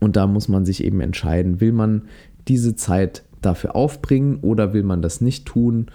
Und 0.00 0.16
da 0.16 0.26
muss 0.26 0.48
man 0.48 0.64
sich 0.64 0.84
eben 0.84 1.00
entscheiden, 1.00 1.60
will 1.60 1.72
man 1.72 2.02
diese 2.48 2.76
Zeit 2.76 3.22
dafür 3.40 3.76
aufbringen 3.76 4.38
oder 4.40 4.72
will 4.72 4.82
man 4.82 5.02
das 5.02 5.20
nicht 5.20 5.46
tun. 5.46 5.86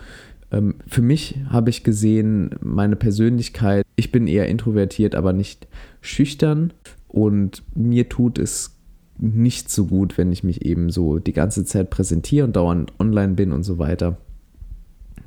Ähm, 0.52 0.76
für 0.88 1.02
mich 1.02 1.38
habe 1.50 1.70
ich 1.70 1.84
gesehen, 1.84 2.52
meine 2.62 2.96
Persönlichkeit, 2.96 3.86
ich 3.96 4.12
bin 4.12 4.28
eher 4.28 4.48
introvertiert, 4.48 5.16
aber 5.16 5.34
nicht 5.34 5.68
schüchtern. 6.02 6.74
Und 7.08 7.64
mir 7.76 8.08
tut 8.08 8.38
es 8.38 8.76
nicht 9.18 9.70
so 9.70 9.86
gut, 9.86 10.18
wenn 10.18 10.32
ich 10.32 10.44
mich 10.44 10.64
eben 10.66 10.90
so 10.90 11.20
die 11.20 11.34
ganze 11.34 11.66
Zeit 11.66 11.90
präsentiere 11.90 12.46
und 12.46 12.56
dauernd 12.56 12.94
online 13.00 13.34
bin 13.34 13.52
und 13.52 13.64
so 13.64 13.78
weiter. 13.78 14.18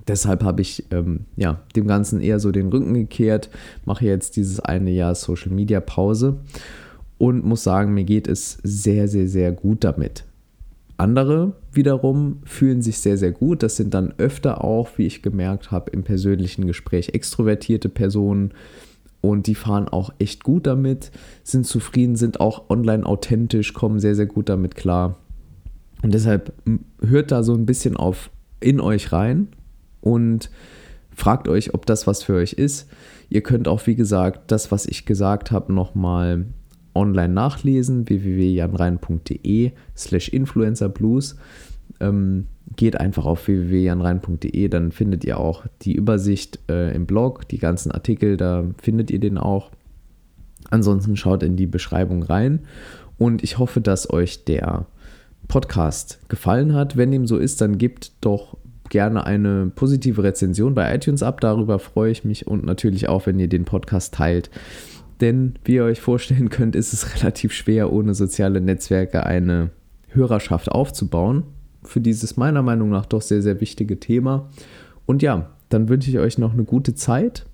Deshalb 0.08 0.42
habe 0.42 0.62
ich 0.62 0.84
ähm, 0.90 1.26
ja, 1.36 1.60
dem 1.76 1.86
Ganzen 1.86 2.20
eher 2.20 2.40
so 2.40 2.50
den 2.50 2.68
Rücken 2.68 2.94
gekehrt, 2.94 3.50
mache 3.84 4.04
jetzt 4.04 4.36
dieses 4.36 4.58
eine 4.60 4.90
Jahr 4.90 5.14
Social 5.14 5.52
Media 5.52 5.80
Pause 5.80 6.38
und 7.22 7.44
muss 7.44 7.62
sagen, 7.62 7.94
mir 7.94 8.02
geht 8.02 8.26
es 8.26 8.58
sehr, 8.64 9.06
sehr, 9.06 9.28
sehr 9.28 9.52
gut 9.52 9.84
damit. 9.84 10.24
Andere 10.96 11.52
wiederum 11.70 12.40
fühlen 12.42 12.82
sich 12.82 12.98
sehr, 12.98 13.16
sehr 13.16 13.30
gut. 13.30 13.62
Das 13.62 13.76
sind 13.76 13.94
dann 13.94 14.12
öfter 14.18 14.64
auch, 14.64 14.98
wie 14.98 15.06
ich 15.06 15.22
gemerkt 15.22 15.70
habe, 15.70 15.92
im 15.92 16.02
persönlichen 16.02 16.66
Gespräch 16.66 17.10
extrovertierte 17.10 17.88
Personen 17.88 18.54
und 19.20 19.46
die 19.46 19.54
fahren 19.54 19.86
auch 19.86 20.12
echt 20.18 20.42
gut 20.42 20.66
damit, 20.66 21.12
sind 21.44 21.64
zufrieden, 21.64 22.16
sind 22.16 22.40
auch 22.40 22.68
online 22.68 23.06
authentisch, 23.06 23.72
kommen 23.72 24.00
sehr, 24.00 24.16
sehr 24.16 24.26
gut 24.26 24.48
damit 24.48 24.74
klar. 24.74 25.14
Und 26.02 26.14
deshalb 26.14 26.52
hört 27.00 27.30
da 27.30 27.44
so 27.44 27.54
ein 27.54 27.66
bisschen 27.66 27.96
auf 27.96 28.30
in 28.58 28.80
euch 28.80 29.12
rein 29.12 29.46
und 30.00 30.50
fragt 31.14 31.46
euch, 31.46 31.72
ob 31.72 31.86
das 31.86 32.08
was 32.08 32.24
für 32.24 32.34
euch 32.34 32.54
ist. 32.54 32.90
Ihr 33.28 33.42
könnt 33.42 33.68
auch, 33.68 33.86
wie 33.86 33.94
gesagt, 33.94 34.50
das, 34.50 34.72
was 34.72 34.86
ich 34.86 35.06
gesagt 35.06 35.52
habe, 35.52 35.72
nochmal 35.72 36.46
online 36.94 37.32
nachlesen, 37.32 38.08
www.janrein.de 38.08 39.72
slash 39.96 40.28
influencerblues. 40.28 41.36
Ähm, 42.00 42.46
geht 42.76 42.98
einfach 42.98 43.26
auf 43.26 43.46
www.janrein.de, 43.46 44.68
dann 44.68 44.92
findet 44.92 45.24
ihr 45.24 45.38
auch 45.38 45.64
die 45.82 45.94
Übersicht 45.94 46.58
äh, 46.68 46.94
im 46.94 47.06
Blog, 47.06 47.48
die 47.48 47.58
ganzen 47.58 47.92
Artikel, 47.92 48.36
da 48.36 48.64
findet 48.80 49.10
ihr 49.10 49.20
den 49.20 49.38
auch. 49.38 49.70
Ansonsten 50.70 51.16
schaut 51.16 51.42
in 51.42 51.56
die 51.56 51.66
Beschreibung 51.66 52.22
rein 52.22 52.60
und 53.18 53.42
ich 53.42 53.58
hoffe, 53.58 53.80
dass 53.80 54.08
euch 54.10 54.44
der 54.44 54.86
Podcast 55.48 56.20
gefallen 56.28 56.72
hat. 56.72 56.96
Wenn 56.96 57.10
dem 57.10 57.26
so 57.26 57.36
ist, 57.36 57.60
dann 57.60 57.78
gebt 57.78 58.12
doch 58.20 58.56
gerne 58.88 59.26
eine 59.26 59.70
positive 59.74 60.22
Rezension 60.22 60.74
bei 60.74 60.94
iTunes 60.94 61.22
ab. 61.22 61.40
Darüber 61.40 61.78
freue 61.78 62.12
ich 62.12 62.24
mich 62.24 62.46
und 62.46 62.64
natürlich 62.64 63.08
auch, 63.08 63.26
wenn 63.26 63.38
ihr 63.38 63.48
den 63.48 63.64
Podcast 63.64 64.14
teilt. 64.14 64.50
Denn 65.22 65.54
wie 65.64 65.76
ihr 65.76 65.84
euch 65.84 66.00
vorstellen 66.00 66.50
könnt, 66.50 66.74
ist 66.74 66.92
es 66.92 67.14
relativ 67.14 67.52
schwer, 67.52 67.92
ohne 67.92 68.12
soziale 68.12 68.60
Netzwerke 68.60 69.24
eine 69.24 69.70
Hörerschaft 70.08 70.70
aufzubauen. 70.70 71.44
Für 71.84 72.00
dieses 72.00 72.36
meiner 72.36 72.62
Meinung 72.62 72.90
nach 72.90 73.06
doch 73.06 73.22
sehr, 73.22 73.40
sehr 73.40 73.60
wichtige 73.60 74.00
Thema. 74.00 74.50
Und 75.06 75.22
ja, 75.22 75.50
dann 75.68 75.88
wünsche 75.88 76.10
ich 76.10 76.18
euch 76.18 76.38
noch 76.38 76.52
eine 76.52 76.64
gute 76.64 76.96
Zeit. 76.96 77.46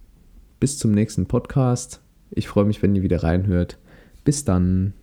Bis 0.58 0.78
zum 0.78 0.92
nächsten 0.92 1.26
Podcast. 1.26 2.00
Ich 2.30 2.48
freue 2.48 2.64
mich, 2.64 2.82
wenn 2.82 2.96
ihr 2.96 3.02
wieder 3.02 3.22
reinhört. 3.22 3.78
Bis 4.24 4.44
dann. 4.46 4.94